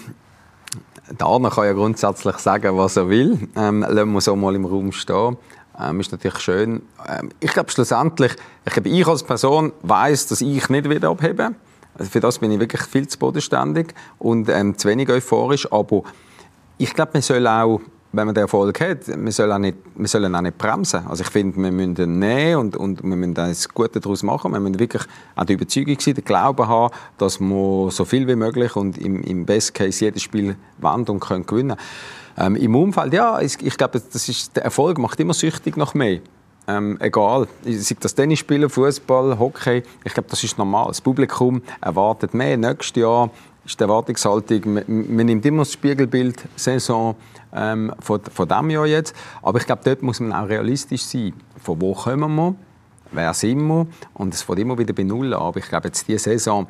der 1.09 1.27
Arno 1.27 1.49
kann 1.49 1.65
ja 1.65 1.73
grundsätzlich 1.73 2.37
sagen, 2.37 2.77
was 2.77 2.97
er 2.97 3.09
will. 3.09 3.47
Ähm, 3.55 3.81
lassen 3.81 4.11
wir 4.11 4.21
so 4.21 4.35
mal 4.35 4.53
im 4.55 4.65
Raum 4.65 4.91
stehen. 4.91 5.37
Ähm, 5.79 5.99
ist 5.99 6.11
natürlich 6.11 6.39
schön. 6.39 6.83
Ähm, 7.07 7.31
ich 7.39 7.51
glaube 7.51 7.71
schlussendlich, 7.71 8.33
ich, 8.65 8.73
glaube, 8.73 8.89
ich 8.89 9.07
als 9.07 9.23
Person 9.23 9.73
weiß, 9.81 10.27
dass 10.27 10.41
ich 10.41 10.69
nicht 10.69 10.89
wieder 10.89 11.09
abhebe. 11.09 11.55
Also 11.97 12.11
für 12.11 12.19
das 12.19 12.39
bin 12.39 12.51
ich 12.51 12.59
wirklich 12.59 12.83
viel 12.83 13.07
zu 13.07 13.17
bodenständig 13.17 13.93
und 14.19 14.49
ähm, 14.49 14.77
zu 14.77 14.87
wenig 14.87 15.09
euphorisch. 15.09 15.71
Aber 15.71 16.03
ich 16.77 16.93
glaube, 16.93 17.11
man 17.13 17.21
soll 17.21 17.47
auch, 17.47 17.81
wenn 18.13 18.27
man 18.27 18.35
den 18.35 18.43
Erfolg 18.43 18.79
hat, 18.79 19.07
man 19.07 19.31
soll 19.31 19.51
auch 19.51 19.57
nicht, 19.57 19.75
wir 19.95 20.07
sollen 20.07 20.35
auch 20.35 20.41
nicht 20.41 20.57
bremsen. 20.57 21.05
Also 21.07 21.23
ich 21.23 21.29
finde, 21.29 21.57
wir 21.57 21.71
müssen 21.71 21.95
ihn 21.97 22.19
nehmen 22.19 22.57
und, 22.57 22.77
und 22.77 23.03
wir 23.03 23.15
müssen 23.15 23.33
das 23.33 23.67
Gute 23.67 23.99
daraus 23.99 24.21
machen. 24.21 24.53
Wir 24.53 24.59
müssen 24.59 24.79
wirklich 24.79 25.01
auch 25.35 25.45
die 25.45 25.53
Überzeugung 25.53 25.99
sein, 25.99 26.13
den 26.13 26.23
Glauben 26.23 26.67
haben, 26.67 26.93
dass 27.17 27.39
wir 27.39 27.89
so 27.91 28.05
viel 28.05 28.27
wie 28.27 28.35
möglich 28.35 28.75
und 28.75 28.99
im, 28.99 29.23
im 29.23 29.45
Best 29.45 29.73
Case 29.73 30.05
jedes 30.05 30.21
Spiel 30.21 30.55
wenden 30.77 31.11
und 31.11 31.19
können 31.21 31.45
gewinnen. 31.45 31.75
Ähm, 32.37 32.55
Im 32.55 32.75
Umfeld, 32.75 33.13
ja, 33.13 33.41
ich, 33.41 33.61
ich 33.65 33.77
glaube, 33.77 33.99
das 33.99 34.29
ist, 34.29 34.55
der 34.55 34.63
Erfolg 34.63 34.99
macht 34.99 35.19
immer 35.19 35.33
süchtig 35.33 35.75
nach 35.75 35.95
mehr. 35.95 36.19
Ähm, 36.67 36.97
egal, 37.01 37.47
sei 37.65 37.95
das 37.99 38.15
Tennis 38.15 38.39
spielen, 38.39 38.69
Fußball, 38.69 39.37
Hockey, 39.37 39.83
ich 40.05 40.13
glaube, 40.13 40.29
das 40.29 40.43
ist 40.43 40.57
normal. 40.57 40.87
Das 40.87 41.01
Publikum 41.01 41.61
erwartet 41.81 42.33
mehr. 42.33 42.57
Nächstes 42.57 43.01
Jahr 43.01 43.29
ist 43.65 43.79
die 43.79 43.83
Erwartungshaltung, 43.83 44.73
man, 44.73 44.83
man 44.87 45.25
nimmt 45.25 45.45
immer 45.45 45.61
das 45.61 45.71
Spiegelbild 45.71 46.43
Saison 46.55 47.15
ähm, 47.53 47.93
von, 47.99 48.21
von 48.21 48.47
diesem 48.47 48.69
Jahr 48.69 48.85
jetzt. 48.85 49.15
Aber 49.41 49.59
ich 49.59 49.65
glaube, 49.65 49.81
dort 49.83 50.01
muss 50.01 50.19
man 50.19 50.33
auch 50.33 50.47
realistisch 50.49 51.03
sein. 51.03 51.33
Von 51.61 51.81
wo 51.81 51.93
kommen 51.93 52.35
wir? 52.35 52.55
Wer 53.11 53.33
sind 53.33 53.65
wir? 53.67 53.87
Und 54.15 54.33
es 54.33 54.41
fängt 54.41 54.59
immer 54.59 54.77
wieder 54.77 54.93
bei 54.93 55.03
Null 55.03 55.33
an. 55.33 55.41
Aber 55.41 55.59
ich 55.59 55.67
glaube, 55.67 55.87
jetzt 55.87 56.07
diese 56.07 56.31
Saison 56.31 56.67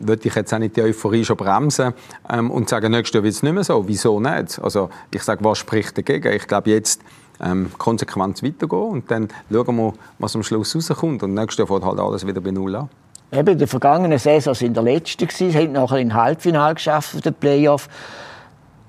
würde 0.00 0.28
ich 0.28 0.34
jetzt 0.34 0.54
auch 0.54 0.58
nicht 0.58 0.76
die 0.76 0.82
Euphorie 0.82 1.24
schon 1.24 1.36
bremsen 1.36 1.92
ähm, 2.30 2.50
und 2.50 2.68
sagen, 2.68 2.92
nächstes 2.92 3.14
Jahr 3.14 3.24
wird 3.24 3.34
es 3.34 3.42
nicht 3.42 3.52
mehr 3.52 3.64
so. 3.64 3.86
Wieso 3.88 4.20
nicht? 4.20 4.60
Also 4.60 4.90
ich 5.10 5.22
sage, 5.22 5.42
was 5.44 5.58
spricht 5.58 5.98
dagegen? 5.98 6.32
Ich 6.32 6.46
glaube, 6.46 6.70
jetzt 6.70 7.02
ähm, 7.40 7.70
konsequent 7.78 8.42
weitergehen 8.42 8.90
und 8.90 9.10
dann 9.10 9.28
schauen 9.50 9.76
wir, 9.76 9.92
was 10.18 10.36
am 10.36 10.42
Schluss 10.42 10.76
rauskommt. 10.76 11.22
Und 11.22 11.34
nächstes 11.34 11.58
Jahr 11.58 11.66
fängt 11.66 11.84
halt 11.84 11.98
alles 11.98 12.26
wieder 12.26 12.40
bei 12.40 12.50
Null 12.50 12.76
an. 12.76 12.88
Eben, 13.30 13.48
in 13.48 13.58
der 13.58 13.68
vergangenen 13.68 14.18
Saison 14.18 14.54
sind 14.54 14.74
der 14.74 14.82
Letzte 14.82 15.26
gewesen, 15.26 15.54
haben 15.54 15.72
nachher 15.72 15.98
in 15.98 16.14
Halbfinale 16.14 16.74
geschafft 16.74 17.10
für 17.10 17.20
den 17.20 17.34
Playoff. 17.34 17.88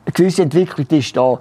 Eine 0.05 0.13
gewisse 0.13 0.43
Entwicklung 0.43 0.87
ist 0.89 1.15
da. 1.15 1.39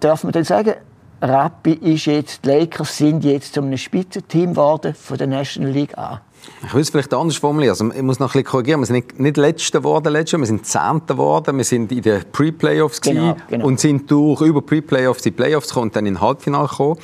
Darf 0.00 0.24
man 0.24 0.32
dann 0.32 0.44
sagen, 0.44 0.74
Rappi 1.22 1.72
ist 1.72 2.04
jetzt, 2.04 2.44
die 2.44 2.50
Lakers 2.50 2.98
sind 2.98 3.24
jetzt 3.24 3.54
zu 3.54 3.62
einem 3.62 3.78
Spitzenteam 3.78 4.50
geworden 4.50 4.94
von 4.94 5.16
der 5.16 5.26
National 5.26 5.70
League 5.70 5.96
an? 5.96 6.20
Ich 6.66 6.74
will 6.74 6.82
es 6.82 6.90
vielleicht 6.90 7.14
anders 7.14 7.36
formulieren. 7.36 7.70
Also, 7.70 7.90
ich 7.90 8.02
muss 8.02 8.18
noch 8.18 8.28
ein 8.28 8.32
bisschen 8.32 8.44
korrigieren. 8.44 8.80
Wir 8.80 8.86
sind 8.86 8.96
nicht, 8.96 9.18
nicht 9.18 9.36
Letzte 9.38 9.78
geworden 9.78 10.12
letztes 10.12 10.32
Jahr, 10.32 10.40
wir 10.40 10.46
sind 10.46 10.66
Zehnte 10.66 11.14
geworden. 11.14 11.56
Wir 11.56 11.64
sind 11.64 11.90
in 11.90 12.02
den 12.02 12.22
Pre-Playoffs 12.30 13.00
genau, 13.00 13.36
genau. 13.48 13.66
und 13.66 13.80
sind 13.80 14.10
durch 14.10 14.42
über 14.42 14.60
Pre-Playoffs 14.60 15.24
in 15.24 15.32
die 15.32 15.36
Playoffs 15.36 15.68
gekommen 15.68 15.88
und 15.88 15.96
dann 15.96 16.04
in 16.04 16.14
den 16.14 16.20
Halbfinale 16.20 16.68
gekommen. 16.68 16.98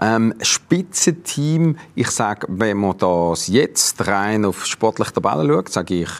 Ähm, 0.00 0.34
Spitzenteam, 0.40 1.76
ich 1.94 2.10
sage, 2.10 2.46
wenn 2.48 2.78
man 2.78 2.96
das 2.98 3.48
jetzt 3.48 4.06
rein 4.06 4.44
auf 4.44 4.64
sportliche 4.64 5.12
Tabellen 5.12 5.48
schaut, 5.48 5.68
sage 5.68 5.94
ich, 5.94 6.10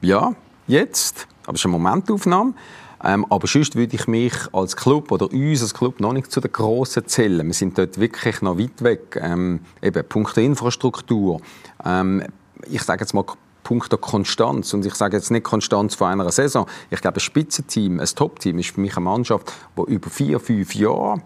ja, 0.00 0.34
jetzt. 0.66 1.26
Aber 1.44 1.54
es 1.54 1.60
ist 1.60 1.66
eine 1.66 1.78
Momentaufnahme. 1.78 2.54
Ähm, 3.02 3.26
aber 3.30 3.46
sonst 3.46 3.76
würde 3.76 3.94
ich 3.94 4.06
mich 4.08 4.34
als 4.52 4.76
Club 4.76 5.12
oder 5.12 5.30
uns 5.32 5.62
als 5.62 5.72
Club 5.72 6.00
noch 6.00 6.12
nicht 6.12 6.32
zu 6.32 6.40
den 6.40 6.52
Grossen 6.52 7.06
zählen. 7.06 7.46
Wir 7.46 7.54
sind 7.54 7.78
dort 7.78 7.98
wirklich 7.98 8.42
noch 8.42 8.58
weit 8.58 8.82
weg. 8.82 9.18
Ähm, 9.20 9.60
eben, 9.82 10.04
Punkte 10.08 10.42
Infrastruktur. 10.42 11.40
Ähm, 11.84 12.24
ich 12.66 12.82
sage 12.82 13.02
jetzt 13.02 13.14
mal, 13.14 13.24
Punkte 13.62 13.98
Konstanz. 13.98 14.72
Und 14.74 14.84
ich 14.84 14.94
sage 14.94 15.16
jetzt 15.16 15.30
nicht 15.30 15.44
Konstanz 15.44 15.94
von 15.94 16.08
einer 16.08 16.30
Saison. 16.32 16.66
Ich 16.90 17.00
glaube, 17.00 17.18
ein 17.18 17.20
Spitzenteam, 17.20 18.00
ein 18.00 18.06
Top-Team 18.06 18.58
ist 18.58 18.70
für 18.70 18.80
mich 18.80 18.96
eine 18.96 19.04
Mannschaft, 19.04 19.52
die 19.76 19.92
über 19.92 20.10
vier, 20.10 20.40
fünf 20.40 20.74
Jahre 20.74 21.22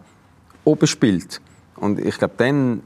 oben 0.65 0.87
spielt. 0.87 1.41
Und 1.83 1.99
ich 1.99 2.17
glaube, 2.17 2.35
dann 2.37 2.83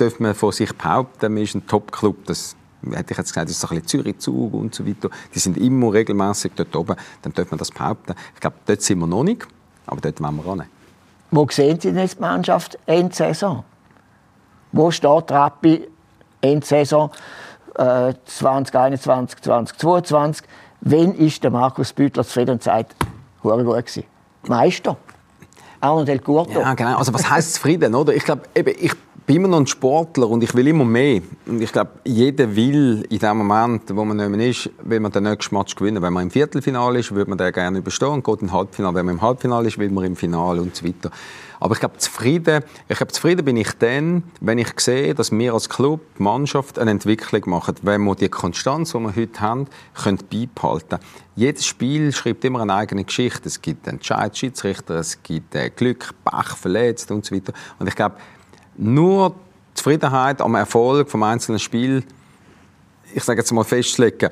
dürfen 0.00 0.24
man 0.24 0.34
von 0.34 0.50
sich 0.50 0.72
behaupten, 0.72 1.34
man 1.34 1.44
ist 1.44 1.54
ein 1.54 1.68
Top-Club. 1.68 2.26
Das 2.26 2.56
hätte 2.82 3.12
ich 3.12 3.18
jetzt 3.18 3.28
gesagt, 3.28 3.48
das 3.48 3.56
ist 3.56 3.64
ein 3.64 3.68
bisschen 3.68 3.86
Zürich-Zug 3.86 4.52
und 4.54 4.74
so 4.74 4.84
weiter. 4.84 5.08
Die 5.32 5.38
sind 5.38 5.56
immer 5.56 5.92
regelmäßig 5.92 6.50
dort 6.56 6.74
oben. 6.74 6.96
Dann 7.22 7.32
dürfen 7.32 7.50
man 7.52 7.58
das 7.58 7.70
behaupten. 7.70 8.16
Ich 8.34 8.40
glaube, 8.40 8.56
dort 8.66 8.82
sind 8.82 8.98
wir 8.98 9.06
noch 9.06 9.22
nicht, 9.22 9.46
aber 9.86 10.00
dort 10.00 10.20
wollen 10.20 10.36
wir 10.36 10.46
ran. 10.46 10.64
Wo 11.30 11.46
sehen 11.48 11.78
Sie 11.78 11.90
jetzt 11.90 12.16
die 12.16 12.22
Mannschaft 12.22 12.76
Endsaison? 12.86 13.62
Wo 14.72 14.90
steht 14.90 15.30
Rappi 15.30 15.86
Endsaison 16.40 17.10
äh, 17.76 18.14
2021, 18.24 19.42
2022? 19.42 20.44
Wann 20.80 21.14
ist 21.14 21.44
der 21.44 21.52
Markus 21.52 21.92
Büttler 21.92 22.24
zufrieden 22.24 22.50
und 22.52 22.64
sagt, 22.64 22.96
gut 23.42 23.52
gewesen? 23.54 24.04
Meister? 24.48 24.96
Arno 25.84 26.04
Del 26.04 26.20
Curto. 26.20 26.60
Ja, 26.60 26.74
genau. 26.74 26.96
Also 26.96 27.12
was 27.12 27.28
heißt 27.28 27.54
zufrieden, 27.54 27.94
oder? 27.94 28.14
Ich 28.14 28.24
glaube, 28.24 28.42
ich 28.54 28.92
bin 29.26 29.36
immer 29.36 29.48
noch 29.48 29.60
ein 29.60 29.66
Sportler 29.66 30.28
und 30.28 30.42
ich 30.44 30.54
will 30.54 30.66
immer 30.66 30.84
mehr. 30.84 31.22
Und 31.46 31.62
ich 31.62 31.72
glaube, 31.72 31.92
jeder 32.04 32.54
will 32.54 33.06
in 33.08 33.18
dem 33.18 33.38
Moment, 33.38 33.82
wo 33.94 34.04
man 34.04 34.16
nicht 34.32 34.66
ist, 34.66 34.70
will 34.82 35.00
man 35.00 35.12
den 35.12 35.24
nächsten 35.24 35.54
Match 35.54 35.74
gewinnen. 35.74 36.02
Wenn 36.02 36.12
man 36.12 36.24
im 36.24 36.30
Viertelfinale 36.30 36.98
ist, 36.98 37.14
würde 37.14 37.30
man 37.30 37.38
den 37.38 37.52
gerne 37.52 37.78
überstehen 37.78 38.08
und 38.08 38.24
geht 38.24 38.42
in 38.42 38.52
Halbfinale. 38.52 38.94
Wenn 38.94 39.06
man 39.06 39.14
im 39.14 39.22
Halbfinale 39.22 39.68
ist, 39.68 39.78
will 39.78 39.90
man 39.90 40.04
im 40.04 40.16
Finale 40.16 40.60
und 40.60 40.76
so 40.76 40.86
weiter. 40.86 41.10
Aber 41.60 41.72
ich 41.72 41.80
glaube, 41.80 41.96
zufrieden, 41.96 42.62
ich 42.88 42.96
glaube, 42.98 43.12
zufrieden 43.12 43.42
bin 43.42 43.56
ich 43.56 43.72
dann, 43.78 44.24
wenn 44.42 44.58
ich 44.58 44.68
sehe, 44.78 45.14
dass 45.14 45.32
wir 45.32 45.54
als 45.54 45.70
Club, 45.70 46.00
Mannschaft 46.18 46.78
eine 46.78 46.90
Entwicklung 46.90 47.42
machen. 47.46 47.76
Wenn 47.80 48.02
wir 48.04 48.14
die 48.16 48.28
Konstanz, 48.28 48.92
die 48.92 48.98
wir 48.98 49.16
heute 49.16 49.40
haben, 49.40 49.66
können 49.94 50.18
beibehalten 50.30 50.98
Jedes 51.36 51.64
Spiel 51.64 52.12
schreibt 52.12 52.44
immer 52.44 52.60
eine 52.60 52.74
eigene 52.74 53.04
Geschichte. 53.04 53.48
Es 53.48 53.62
gibt 53.62 53.86
Entscheidschiedsrichter, 53.86 54.96
es 54.96 55.22
gibt 55.22 55.54
äh, 55.54 55.70
Glück, 55.70 56.10
Pech, 56.24 56.56
verletzt 56.56 57.10
und 57.10 57.24
so 57.24 57.34
weiter. 57.34 57.52
Und 57.78 57.88
ich 57.88 57.96
glaube, 57.96 58.16
nur 58.76 59.34
Zufriedenheit 59.74 60.40
am 60.40 60.54
Erfolg 60.54 61.10
vom 61.10 61.22
einzelnen 61.22 61.58
Spiel, 61.58 62.04
ich 63.12 63.22
sage 63.22 63.40
jetzt 63.40 63.52
mal 63.52 63.64
festlegen, 63.64 64.30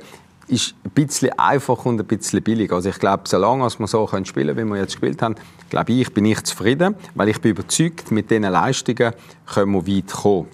ist 0.48 0.74
ein 0.84 0.90
bisschen 0.90 1.30
einfach 1.38 1.84
und 1.84 2.00
ein 2.00 2.06
bisschen 2.06 2.42
billig. 2.42 2.72
Also 2.72 2.88
ich 2.88 2.98
glaube, 2.98 3.22
solange 3.26 3.64
wir 3.64 3.86
so 3.86 4.06
spielen 4.24 4.56
können, 4.56 4.68
wie 4.68 4.72
wir 4.72 4.80
jetzt 4.80 4.92
gespielt 4.92 5.22
haben, 5.22 5.36
glaube 5.70 5.92
ich, 5.92 6.12
bin 6.12 6.24
ich 6.24 6.42
zufrieden, 6.42 6.94
weil 7.14 7.28
ich 7.28 7.40
bin 7.40 7.52
überzeugt, 7.52 8.10
mit 8.10 8.30
diesen 8.30 8.44
Leistungen 8.44 9.12
können 9.46 9.72
wir 9.72 9.86
weit 9.86 10.12
kommen. 10.12 10.48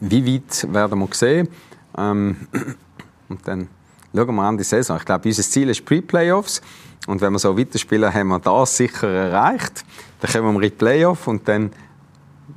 wie 0.00 0.34
weit 0.34 0.72
werden 0.72 0.98
wir 0.98 1.08
sehen. 1.12 1.48
Ähm, 1.96 2.48
und 3.28 3.46
dann 3.46 3.68
schauen 4.14 4.34
wir 4.34 4.42
an 4.42 4.58
die 4.58 4.64
Saison. 4.64 4.96
Ich 4.96 5.04
glaube, 5.04 5.28
unser 5.28 5.42
Ziel 5.42 5.68
ist 5.68 5.84
Pre-Playoffs. 5.84 6.62
Und 7.06 7.20
wenn 7.20 7.32
wir 7.32 7.38
so 7.38 7.56
weiterspielen, 7.56 8.12
haben 8.12 8.28
wir 8.28 8.38
das 8.38 8.76
sicher 8.76 9.08
erreicht. 9.08 9.84
Dann 10.20 10.32
kommen 10.32 10.54
wir 10.54 10.62
in 10.62 10.70
die 10.70 10.76
Playoff 10.76 11.26
und 11.28 11.46
dann 11.46 11.70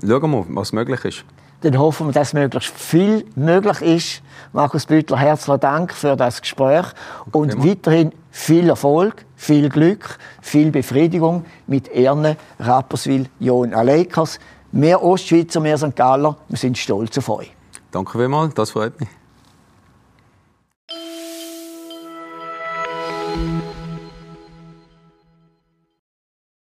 schauen 0.06 0.32
wir, 0.32 0.46
was 0.50 0.74
möglich 0.74 1.04
ist. 1.06 1.26
Dann 1.62 1.80
hoffen 1.80 2.08
wir, 2.08 2.14
dass 2.14 2.34
möglichst 2.34 2.70
viel 2.70 3.26
möglich 3.36 3.82
ist. 3.82 4.22
Markus 4.54 4.86
Büttler, 4.86 5.18
herzlichen 5.18 5.60
Dank 5.60 5.92
für 5.92 6.16
das 6.16 6.42
Gespräch 6.42 6.86
und 7.32 7.50
Thema. 7.50 7.66
weiterhin 7.66 8.12
viel 8.30 8.70
Erfolg, 8.70 9.26
viel 9.36 9.70
Glück, 9.70 10.20
viel 10.42 10.70
Befriedigung 10.70 11.46
mit 11.66 11.88
Erne 11.88 12.38
Rapperswil, 12.60 13.28
Jon 13.40 13.74
Alekers. 13.74 14.40
Wir 14.72 15.02
Ostschweizer, 15.02 15.64
wir 15.64 15.78
St. 15.78 15.96
Galler, 15.96 16.38
wir 16.48 16.58
sind 16.58 16.78
stolz 16.78 17.18
auf 17.18 17.30
euch. 17.30 17.52
Danke 17.92 18.20
vielmals, 18.20 18.54
das 18.54 18.72
freut 18.72 19.00
mich. 19.00 19.10